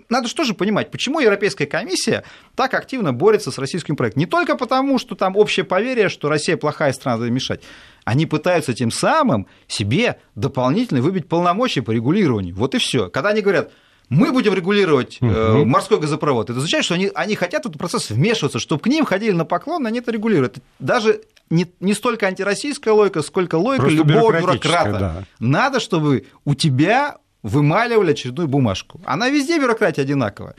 надо 0.09 0.27
же 0.27 0.53
понимать, 0.53 0.91
почему 0.91 1.19
Европейская 1.19 1.65
комиссия 1.65 2.23
так 2.55 2.73
активно 2.73 3.13
борется 3.13 3.51
с 3.51 3.57
российским 3.57 3.95
проектом. 3.95 4.21
Не 4.21 4.25
только 4.25 4.55
потому, 4.55 4.99
что 4.99 5.15
там 5.15 5.35
общее 5.35 5.65
поверье, 5.65 6.09
что 6.09 6.29
Россия 6.29 6.57
плохая 6.57 6.93
страна, 6.93 7.17
надо 7.17 7.31
мешать. 7.31 7.61
Они 8.05 8.25
пытаются 8.25 8.73
тем 8.73 8.91
самым 8.91 9.47
себе 9.67 10.19
дополнительно 10.35 11.01
выбить 11.01 11.27
полномочия 11.27 11.81
по 11.81 11.91
регулированию. 11.91 12.55
Вот 12.55 12.75
и 12.75 12.77
все. 12.77 13.09
Когда 13.09 13.29
они 13.29 13.41
говорят, 13.41 13.71
мы 14.09 14.31
будем 14.31 14.53
регулировать 14.53 15.17
э, 15.19 15.63
морской 15.65 15.99
газопровод. 15.99 16.49
Это 16.49 16.59
означает, 16.59 16.85
что 16.85 16.93
они, 16.93 17.11
они 17.13 17.35
хотят 17.35 17.65
в 17.65 17.67
этот 17.67 17.77
процесс 17.77 18.09
вмешиваться, 18.09 18.59
чтобы 18.59 18.81
к 18.81 18.87
ним 18.87 19.03
ходили 19.03 19.31
на 19.31 19.43
поклон, 19.43 19.85
они 19.85 19.99
это 19.99 20.11
регулируют. 20.11 20.59
Даже 20.79 21.21
не, 21.49 21.67
не 21.81 21.93
столько 21.93 22.27
антироссийская 22.27 22.93
логика, 22.93 23.21
сколько 23.21 23.55
логика 23.55 23.87
Просто 23.87 23.97
любого 23.97 24.39
бюрократа. 24.39 24.99
Да. 24.99 25.23
Надо, 25.39 25.79
чтобы 25.81 26.25
у 26.45 26.55
тебя 26.55 27.17
вымаливали 27.43 28.11
очередную 28.11 28.47
бумажку. 28.47 29.01
Она 29.05 29.29
везде 29.29 29.59
бюрократия 29.59 30.01
одинаковая. 30.01 30.55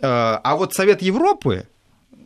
Э, 0.00 0.38
а 0.42 0.56
вот 0.56 0.74
Совет 0.74 1.02
Европы, 1.02 1.66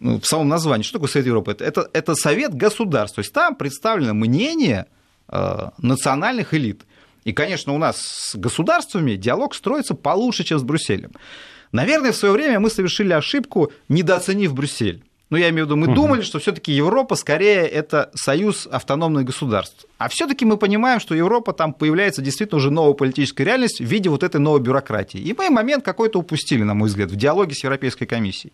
ну, 0.00 0.20
в 0.20 0.26
самом 0.26 0.48
названии, 0.48 0.84
что 0.84 0.94
такое 0.94 1.08
Совет 1.08 1.26
Европы? 1.26 1.56
Это, 1.58 1.88
это 1.92 2.14
Совет 2.14 2.54
государств. 2.54 3.16
То 3.16 3.20
есть 3.20 3.32
там 3.32 3.54
представлено 3.54 4.14
мнение 4.14 4.86
э, 5.28 5.68
национальных 5.78 6.54
элит. 6.54 6.82
И, 7.24 7.32
конечно, 7.32 7.72
у 7.72 7.78
нас 7.78 8.00
с 8.00 8.36
государствами 8.36 9.14
диалог 9.16 9.54
строится 9.54 9.94
получше, 9.94 10.44
чем 10.44 10.58
с 10.58 10.62
Брюсселем. 10.62 11.12
Наверное, 11.72 12.12
в 12.12 12.16
свое 12.16 12.32
время 12.32 12.60
мы 12.60 12.70
совершили 12.70 13.12
ошибку, 13.12 13.72
недооценив 13.88 14.54
Брюссель. 14.54 15.02
Ну, 15.34 15.38
я 15.38 15.48
имею 15.48 15.66
в 15.66 15.68
виду, 15.68 15.76
мы 15.76 15.88
угу. 15.88 15.96
думали, 15.96 16.22
что 16.22 16.38
все-таки 16.38 16.70
Европа 16.70 17.16
скорее 17.16 17.66
это 17.66 18.08
союз 18.14 18.68
автономных 18.70 19.24
государств. 19.24 19.84
А 19.98 20.08
все-таки 20.08 20.44
мы 20.44 20.56
понимаем, 20.56 21.00
что 21.00 21.12
Европа 21.12 21.52
там 21.52 21.72
появляется 21.72 22.22
действительно 22.22 22.58
уже 22.58 22.70
новая 22.70 22.94
политическая 22.94 23.42
реальность 23.42 23.80
в 23.80 23.84
виде 23.84 24.08
вот 24.08 24.22
этой 24.22 24.40
новой 24.40 24.60
бюрократии. 24.60 25.18
И 25.18 25.34
мы 25.36 25.50
момент 25.50 25.84
какой-то 25.84 26.20
упустили, 26.20 26.62
на 26.62 26.74
мой 26.74 26.86
взгляд, 26.86 27.10
в 27.10 27.16
диалоге 27.16 27.52
с 27.52 27.64
Европейской 27.64 28.06
комиссией. 28.06 28.52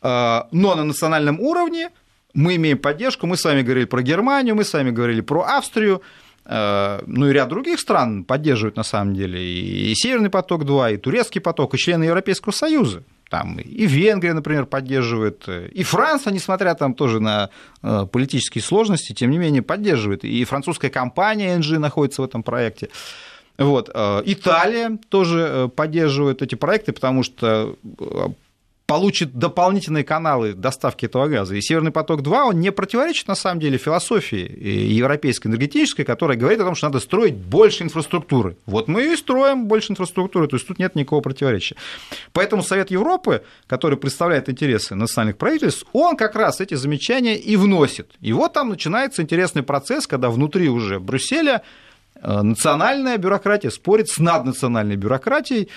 А, 0.00 0.48
но 0.52 0.74
на 0.74 0.84
национальном 0.84 1.38
уровне 1.38 1.90
мы 2.32 2.56
имеем 2.56 2.78
поддержку. 2.78 3.26
Мы 3.26 3.36
с 3.36 3.44
вами 3.44 3.60
говорили 3.60 3.84
про 3.84 4.00
Германию, 4.00 4.54
мы 4.54 4.64
с 4.64 4.72
вами 4.72 4.90
говорили 4.92 5.20
про 5.20 5.42
Австрию. 5.42 6.00
А, 6.46 7.04
ну 7.06 7.28
и 7.28 7.32
ряд 7.34 7.50
других 7.50 7.78
стран 7.78 8.24
поддерживают 8.24 8.76
на 8.76 8.84
самом 8.84 9.14
деле 9.14 9.38
и 9.38 9.94
Северный 9.94 10.30
поток-2, 10.30 10.94
и 10.94 10.96
Турецкий 10.96 11.42
поток, 11.42 11.74
и 11.74 11.76
члены 11.76 12.04
Европейского 12.04 12.52
Союза. 12.52 13.02
Там 13.30 13.58
и 13.58 13.86
Венгрия, 13.86 14.34
например, 14.34 14.66
поддерживает, 14.66 15.48
и 15.48 15.82
Франция, 15.82 16.32
несмотря 16.32 16.74
там 16.74 16.94
тоже 16.94 17.20
на 17.20 17.48
э, 17.82 18.06
политические 18.10 18.60
сложности, 18.60 19.12
тем 19.14 19.30
не 19.30 19.38
менее 19.38 19.62
поддерживает. 19.62 20.24
И 20.24 20.44
французская 20.44 20.90
компания 20.90 21.56
NG 21.56 21.78
находится 21.78 22.20
в 22.20 22.24
этом 22.26 22.42
проекте. 22.42 22.90
Вот. 23.56 23.88
Италия 23.90 24.98
тоже 25.10 25.70
поддерживает 25.76 26.42
эти 26.42 26.54
проекты, 26.54 26.92
потому 26.92 27.22
что 27.22 27.76
получит 28.90 29.38
дополнительные 29.38 30.02
каналы 30.02 30.52
доставки 30.52 31.06
этого 31.06 31.28
газа. 31.28 31.54
И 31.54 31.60
«Северный 31.60 31.92
поток-2», 31.92 32.48
он 32.48 32.58
не 32.58 32.72
противоречит, 32.72 33.28
на 33.28 33.36
самом 33.36 33.60
деле, 33.60 33.78
философии 33.78 34.50
европейской 34.92 35.46
энергетической, 35.46 36.02
которая 36.02 36.36
говорит 36.36 36.60
о 36.60 36.64
том, 36.64 36.74
что 36.74 36.88
надо 36.88 36.98
строить 36.98 37.36
больше 37.36 37.84
инфраструктуры. 37.84 38.56
Вот 38.66 38.88
мы 38.88 39.12
и 39.12 39.16
строим 39.16 39.66
больше 39.66 39.92
инфраструктуры, 39.92 40.48
то 40.48 40.56
есть 40.56 40.66
тут 40.66 40.80
нет 40.80 40.96
никакого 40.96 41.20
противоречия. 41.20 41.76
Поэтому 42.32 42.64
Совет 42.64 42.90
Европы, 42.90 43.44
который 43.68 43.96
представляет 43.96 44.48
интересы 44.48 44.96
национальных 44.96 45.38
правительств, 45.38 45.86
он 45.92 46.16
как 46.16 46.34
раз 46.34 46.60
эти 46.60 46.74
замечания 46.74 47.36
и 47.36 47.54
вносит. 47.54 48.10
И 48.20 48.32
вот 48.32 48.54
там 48.54 48.70
начинается 48.70 49.22
интересный 49.22 49.62
процесс, 49.62 50.08
когда 50.08 50.30
внутри 50.30 50.68
уже 50.68 50.98
Брюсселя 50.98 51.62
э, 52.16 52.42
национальная 52.42 53.18
бюрократия 53.18 53.70
спорит 53.70 54.08
с 54.08 54.18
наднациональной 54.18 54.96
бюрократией, 54.96 55.68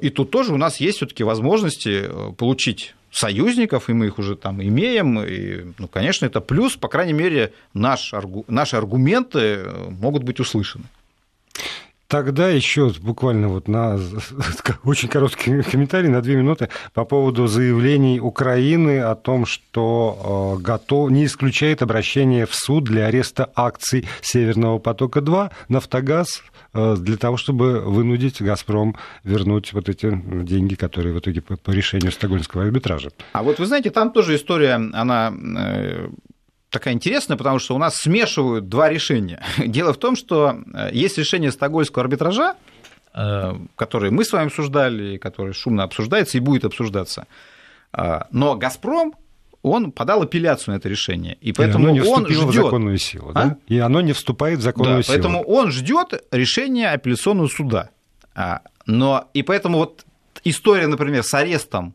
и 0.00 0.10
тут 0.10 0.30
тоже 0.30 0.52
у 0.52 0.56
нас 0.56 0.78
есть 0.80 0.98
все-таки 0.98 1.24
возможности 1.24 2.04
э, 2.04 2.32
получить 2.36 2.94
союзников, 3.10 3.88
и 3.88 3.92
мы 3.92 4.06
их 4.06 4.18
уже 4.18 4.36
там 4.36 4.62
имеем. 4.62 5.20
И, 5.20 5.72
ну, 5.78 5.88
конечно, 5.88 6.26
это 6.26 6.40
плюс, 6.40 6.76
по 6.76 6.88
крайней 6.88 7.12
мере, 7.12 7.52
наш, 7.72 8.12
наши 8.48 8.76
аргументы 8.76 9.38
э, 9.38 9.88
могут 9.90 10.24
быть 10.24 10.40
услышаны. 10.40 10.84
Тогда 12.08 12.48
еще 12.48 12.92
буквально 13.00 13.48
вот 13.48 13.68
на 13.68 13.98
очень 14.84 15.08
короткий 15.08 15.62
комментарий 15.70 16.08
на 16.08 16.20
две 16.22 16.36
минуты 16.36 16.68
по 16.92 17.04
поводу 17.04 17.46
заявлений 17.46 18.20
Украины 18.20 19.00
о 19.00 19.14
том, 19.14 19.46
что 19.46 20.58
готов, 20.60 21.10
не 21.10 21.24
исключает 21.26 21.82
обращение 21.82 22.46
в 22.46 22.54
суд 22.54 22.84
для 22.84 23.06
ареста 23.06 23.50
акций 23.54 24.06
Северного 24.22 24.78
потока-2. 24.78 25.50
Нафтогаз 25.68 26.42
Э, 26.74 26.96
для 26.98 27.16
того, 27.16 27.36
чтобы 27.36 27.80
вынудить 27.80 28.42
«Газпром» 28.42 28.96
вернуть 29.22 29.72
вот 29.72 29.88
эти 29.88 30.10
деньги, 30.42 30.74
которые 30.74 31.14
в 31.14 31.18
итоге 31.20 31.40
по 31.40 31.70
решению 31.70 32.10
Стокгольмского 32.10 32.64
арбитража. 32.64 33.10
А 33.32 33.42
вот 33.44 33.60
вы 33.60 33.66
знаете, 33.66 33.90
там 33.90 34.10
тоже 34.12 34.34
история, 34.34 34.74
она 34.74 35.32
э, 35.32 36.08
такая 36.74 36.92
интересная, 36.92 37.38
потому 37.38 37.58
что 37.58 37.74
у 37.74 37.78
нас 37.78 37.96
смешивают 37.96 38.68
два 38.68 38.90
решения. 38.90 39.42
Дело 39.58 39.94
в 39.94 39.96
том, 39.96 40.16
что 40.16 40.58
э, 40.74 40.90
есть 40.92 41.16
решение 41.16 41.50
Стокгольмского 41.50 42.02
арбитража, 42.04 42.56
которые 43.76 44.10
мы 44.10 44.24
с 44.24 44.32
вами 44.32 44.48
обсуждали, 44.48 45.18
который 45.18 45.54
шумно 45.54 45.84
обсуждается 45.84 46.36
и 46.36 46.40
будет 46.40 46.64
обсуждаться. 46.64 47.28
Но 48.32 48.56
«Газпром» 48.56 49.14
он 49.64 49.92
подал 49.92 50.22
апелляцию 50.22 50.74
на 50.74 50.78
это 50.78 50.88
решение. 50.88 51.38
И 51.40 51.52
поэтому 51.52 51.86
и 51.86 51.90
оно 51.90 52.00
не 52.00 52.06
он 52.06 52.26
ждет... 52.26 52.44
в 52.44 52.52
законную 52.52 52.98
силу, 52.98 53.30
а? 53.30 53.32
да? 53.32 53.56
И 53.66 53.78
оно 53.78 54.02
не 54.02 54.12
вступает 54.12 54.58
в 54.58 54.62
законную 54.62 54.96
да, 54.96 55.02
силу. 55.04 55.14
Поэтому 55.14 55.42
он 55.42 55.70
ждет 55.70 56.24
решения 56.30 56.90
апелляционного 56.90 57.48
суда. 57.48 57.90
А, 58.34 58.60
но 58.84 59.30
и 59.32 59.42
поэтому 59.42 59.78
вот 59.78 60.04
история, 60.44 60.86
например, 60.86 61.22
с 61.22 61.32
арестом 61.32 61.94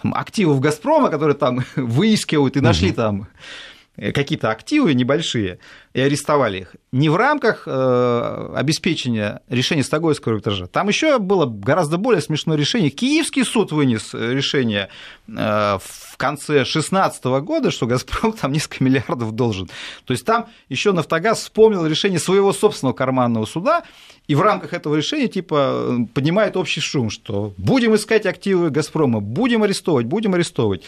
там, 0.00 0.14
активов 0.14 0.60
Газпрома, 0.60 1.10
которые 1.10 1.36
там 1.36 1.64
выискивают 1.76 2.56
и 2.56 2.60
нашли 2.60 2.88
угу. 2.88 2.96
там 2.96 3.28
Э, 3.28 3.73
какие-то 3.96 4.50
активы 4.50 4.94
небольшие 4.94 5.58
и 5.92 6.00
арестовали 6.00 6.60
их, 6.60 6.76
не 6.90 7.08
в 7.08 7.16
рамках 7.16 7.64
э, 7.66 8.52
обеспечения 8.56 9.40
решения 9.48 9.84
Стокгольмского 9.84 10.34
арбитража. 10.34 10.66
Там 10.66 10.88
еще 10.88 11.18
было 11.18 11.46
гораздо 11.46 11.96
более 11.96 12.20
смешное 12.20 12.56
решение. 12.56 12.90
Киевский 12.90 13.44
суд 13.44 13.70
вынес 13.70 14.12
э, 14.12 14.32
решение 14.32 14.88
э, 15.28 15.32
в 15.32 16.16
конце 16.16 16.54
2016 16.54 17.24
года, 17.24 17.70
что 17.70 17.86
«Газпром» 17.86 18.32
там 18.32 18.52
несколько 18.52 18.82
миллиардов 18.82 19.32
должен. 19.32 19.68
То 20.04 20.12
есть 20.12 20.24
там 20.24 20.46
еще 20.68 20.92
«Нафтогаз» 20.92 21.42
вспомнил 21.42 21.86
решение 21.86 22.18
своего 22.18 22.52
собственного 22.52 22.94
карманного 22.94 23.46
суда, 23.46 23.84
и 24.26 24.34
в 24.34 24.40
рамках 24.40 24.72
этого 24.72 24.96
решения 24.96 25.28
типа 25.28 26.06
поднимает 26.14 26.56
общий 26.56 26.80
шум, 26.80 27.10
что 27.10 27.54
будем 27.56 27.94
искать 27.94 28.26
активы 28.26 28.70
«Газпрома», 28.70 29.20
будем 29.20 29.62
арестовывать, 29.62 30.06
будем 30.06 30.34
арестовывать. 30.34 30.82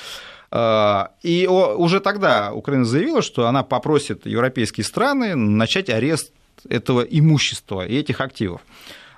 А, 0.51 1.13
и 1.23 1.47
уже 1.47 2.01
тогда 2.01 2.53
Украина 2.53 2.85
заявила, 2.85 3.23
что 3.23 3.47
она 3.47 3.63
попросит 3.63 4.27
европейские 4.27 4.85
страны 4.85 5.35
начать 5.35 5.91
арест 5.91 6.33
этого 6.69 7.03
имущества 7.03 7.87
и 7.87 7.97
этих 7.97 8.21
активов. 8.21 8.61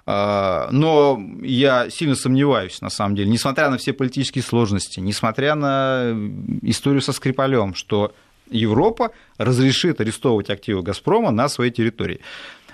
А, 0.07 0.69
но 0.71 1.21
я 1.43 1.91
сильно 1.91 2.15
сомневаюсь, 2.15 2.81
на 2.81 2.89
самом 2.89 3.15
деле, 3.15 3.29
несмотря 3.29 3.69
на 3.69 3.77
все 3.77 3.93
политические 3.93 4.43
сложности, 4.43 5.01
несмотря 5.01 5.55
на 5.55 6.17
историю 6.63 7.03
со 7.03 7.13
Скрипалем, 7.13 7.75
что 7.75 8.15
Европа 8.51 9.11
разрешит 9.37 10.01
арестовывать 10.01 10.49
активы 10.49 10.83
«Газпрома» 10.83 11.31
на 11.31 11.51
своей 11.51 11.71
территории. 11.71 12.21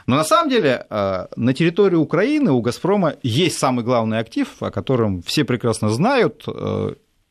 Но 0.06 0.16
на 0.16 0.22
самом 0.22 0.48
деле 0.48 0.86
а, 0.90 1.28
на 1.34 1.54
территории 1.54 1.96
Украины 1.96 2.52
у 2.52 2.60
«Газпрома» 2.60 3.16
есть 3.24 3.58
самый 3.58 3.84
главный 3.84 4.18
актив, 4.18 4.48
о 4.60 4.70
котором 4.70 5.20
все 5.22 5.44
прекрасно 5.44 5.88
знают, 5.88 6.44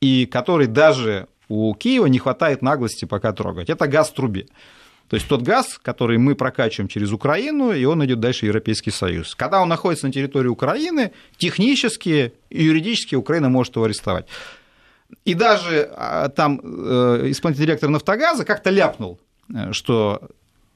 и 0.04 0.26
который 0.26 0.68
даже 0.68 1.28
у 1.48 1.74
Киева 1.74 2.08
не 2.08 2.20
хватает 2.20 2.62
наглости 2.62 3.06
пока 3.06 3.32
трогать. 3.32 3.70
Это 3.70 3.88
газ 3.88 4.10
в 4.10 4.14
трубе. 4.14 4.48
То 5.08 5.16
есть 5.16 5.30
тот 5.30 5.44
газ, 5.44 5.80
который 5.82 6.18
мы 6.18 6.36
прокачиваем 6.36 6.90
через 6.90 7.14
Украину, 7.14 7.72
и 7.72 7.86
он 7.86 8.04
идет 8.04 8.20
дальше 8.20 8.42
в 8.42 8.44
Европейский 8.44 8.92
Союз. 8.92 9.34
Когда 9.34 9.62
он 9.62 9.70
находится 9.70 10.08
на 10.08 10.12
территории 10.12 10.50
Украины, 10.50 11.14
технически 11.38 12.34
и 12.50 12.64
юридически 12.64 13.16
Украина 13.16 13.48
может 13.48 13.76
его 13.78 13.86
арестовать. 13.86 14.26
И 15.24 15.36
даже 15.36 15.90
а, 15.96 16.28
там 16.28 16.60
э, 16.62 17.30
исполнительный 17.30 17.68
директор 17.68 17.90
Нафтогаза 17.90 18.44
как-то 18.44 18.72
ляпнул, 18.72 19.20
э, 19.54 19.72
что 19.72 20.22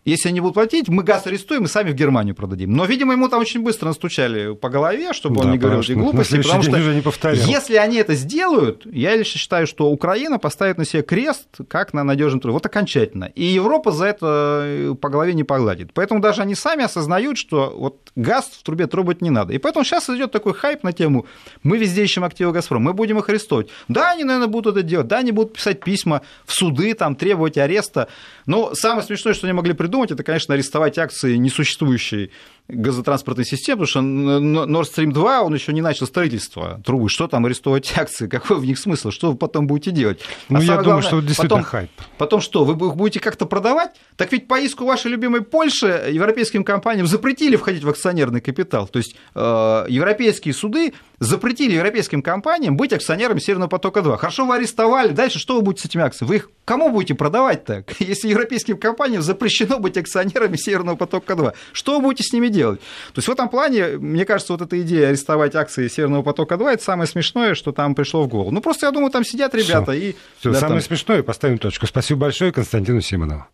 если 0.07 0.29
они 0.29 0.39
будут 0.39 0.53
платить, 0.53 0.87
мы 0.87 1.03
газ 1.03 1.27
арестуем 1.27 1.65
и 1.65 1.67
сами 1.67 1.91
в 1.91 1.95
Германию 1.95 2.33
продадим. 2.33 2.73
Но, 2.73 2.85
видимо, 2.85 3.13
ему 3.13 3.27
там 3.27 3.41
очень 3.41 3.61
быстро 3.61 3.87
настучали 3.87 4.53
по 4.55 4.69
голове, 4.69 5.11
чтобы 5.13 5.41
он 5.41 5.51
не 5.51 5.57
говорил 5.57 5.81
эти 5.81 5.91
глупости. 5.91 6.37
Потому 6.37 6.63
что 6.63 6.71
не 6.93 7.01
если 7.47 7.75
они 7.75 7.97
это 7.97 8.15
сделают, 8.15 8.85
я 8.85 9.15
лично 9.15 9.39
считаю, 9.39 9.67
что 9.67 9.89
Украина 9.89 10.39
поставит 10.39 10.77
на 10.77 10.85
себе 10.85 11.03
крест 11.03 11.47
как 11.67 11.93
на 11.93 12.03
надежном 12.03 12.39
труде. 12.39 12.53
Вот 12.53 12.65
окончательно. 12.65 13.25
И 13.25 13.43
Европа 13.43 13.91
за 13.91 14.05
это 14.05 14.61
э, 14.63 14.95
по 14.99 15.09
голове 15.09 15.33
не 15.33 15.43
погладит. 15.43 15.91
Поэтому 15.93 16.21
даже 16.21 16.41
они 16.41 16.55
сами 16.55 16.83
осознают, 16.83 17.37
что 17.37 17.73
вот 17.77 18.11
газ 18.15 18.45
в 18.45 18.63
трубе 18.63 18.87
трубать 18.87 19.21
не 19.21 19.29
надо. 19.29 19.53
И 19.53 19.57
поэтому 19.57 19.83
сейчас 19.83 20.09
идет 20.09 20.31
такой 20.31 20.53
хайп 20.53 20.83
на 20.83 20.93
тему, 20.93 21.25
мы 21.63 21.77
везде 21.77 22.03
ищем 22.03 22.23
активы 22.23 22.51
«Газпром», 22.51 22.81
мы 22.81 22.93
будем 22.93 23.19
их 23.19 23.29
арестовать. 23.29 23.67
Да, 23.87 24.11
они, 24.11 24.23
наверное, 24.23 24.47
будут 24.47 24.77
это 24.77 24.85
делать, 24.85 25.07
да, 25.07 25.17
они 25.17 25.31
будут 25.31 25.53
писать 25.53 25.81
письма 25.83 26.21
в 26.45 26.53
суды, 26.53 26.93
там, 26.93 27.15
требовать 27.15 27.57
ареста. 27.57 28.07
Но 28.45 28.73
самое 28.73 29.03
смешное, 29.05 29.33
что 29.33 29.47
они 29.47 29.53
могли 29.53 29.73
придумать, 29.73 29.96
придумать, 29.97 30.11
это, 30.11 30.23
конечно, 30.23 30.53
арестовать 30.53 30.97
акции 30.97 31.35
несуществующей 31.37 32.31
газотранспортной 32.67 33.45
системы, 33.45 33.85
потому 33.85 33.87
что 33.87 33.99
Nord 33.99 34.85
Stream 34.93 35.11
2, 35.11 35.41
он 35.41 35.53
еще 35.53 35.73
не 35.73 35.81
начал 35.81 36.05
строительство 36.05 36.81
трубы. 36.85 37.09
Что 37.09 37.27
там 37.27 37.45
арестовать 37.45 37.93
акции? 37.97 38.27
Какой 38.29 38.57
в 38.57 38.65
них 38.65 38.77
смысл? 38.77 39.11
Что 39.11 39.31
вы 39.31 39.37
потом 39.37 39.67
будете 39.67 39.91
делать? 39.91 40.19
Ну, 40.49 40.59
а 40.59 40.61
я 40.61 40.67
думаю, 40.67 40.83
главное, 40.83 41.07
что 41.07 41.17
это 41.19 41.27
действительно 41.27 41.61
потом, 41.61 41.71
хайп. 41.71 41.91
Потом 42.17 42.41
что, 42.41 42.65
вы 42.65 42.73
их 42.87 42.95
будете 42.95 43.19
как-то 43.19 43.45
продавать? 43.45 43.91
Так 44.15 44.31
ведь 44.31 44.47
по 44.47 44.59
иску 44.59 44.85
вашей 44.85 45.11
любимой 45.11 45.41
Польши 45.41 46.09
европейским 46.11 46.63
компаниям 46.63 47.07
запретили 47.07 47.55
входить 47.55 47.83
в 47.83 47.89
акционерный 47.89 48.41
капитал. 48.41 48.87
То 48.87 48.97
есть 48.97 49.15
э, 49.35 49.85
европейские 49.87 50.53
суды 50.53 50.93
запретили 51.19 51.75
европейским 51.75 52.21
компаниям 52.21 52.75
быть 52.75 52.93
акционерами 52.93 53.39
Северного 53.39 53.69
потока-2. 53.69 54.17
Хорошо, 54.17 54.45
вы 54.45 54.55
арестовали. 54.55 55.09
Дальше 55.09 55.39
что 55.39 55.55
вы 55.55 55.61
будете 55.61 55.83
с 55.83 55.85
этими 55.85 56.03
акциями? 56.03 56.29
Вы 56.29 56.35
их 56.37 56.49
кому 56.65 56.91
будете 56.91 57.15
продавать 57.15 57.63
так? 57.63 57.91
Если 57.99 58.27
европейским 58.27 58.77
компаниям 58.77 59.21
запрещено 59.21 59.79
быть 59.79 59.97
акционерами 59.97 60.57
Северного 60.57 60.95
потока-2, 60.95 61.53
что 61.71 61.95
вы 61.95 62.01
будете 62.03 62.23
с 62.23 62.33
ними 62.33 62.49
делать? 62.49 62.56
Делать. 62.57 62.79
То 62.79 63.19
есть 63.19 63.27
в 63.27 63.31
этом 63.31 63.49
плане, 63.49 63.97
мне 63.97 64.25
кажется, 64.25 64.53
вот 64.53 64.61
эта 64.61 64.81
идея 64.81 65.09
арестовать 65.09 65.55
акции 65.55 65.87
Северного 65.87 66.23
потока-2, 66.23 66.73
это 66.73 66.83
самое 66.83 67.07
смешное, 67.07 67.55
что 67.55 67.71
там 67.71 67.95
пришло 67.95 68.23
в 68.23 68.27
голову. 68.27 68.51
Ну, 68.51 68.61
просто 68.61 68.87
я 68.87 68.91
думаю, 68.91 69.11
там 69.11 69.23
сидят 69.23 69.55
ребята 69.55 69.91
Всё. 69.91 70.01
и... 70.01 70.15
Всё, 70.39 70.51
да, 70.51 70.59
самое 70.59 70.81
там... 70.81 70.87
смешное, 70.87 71.23
поставим 71.23 71.57
точку. 71.57 71.87
Спасибо 71.87 72.21
большое 72.21 72.51
Константину 72.51 73.01
Симонову. 73.01 73.45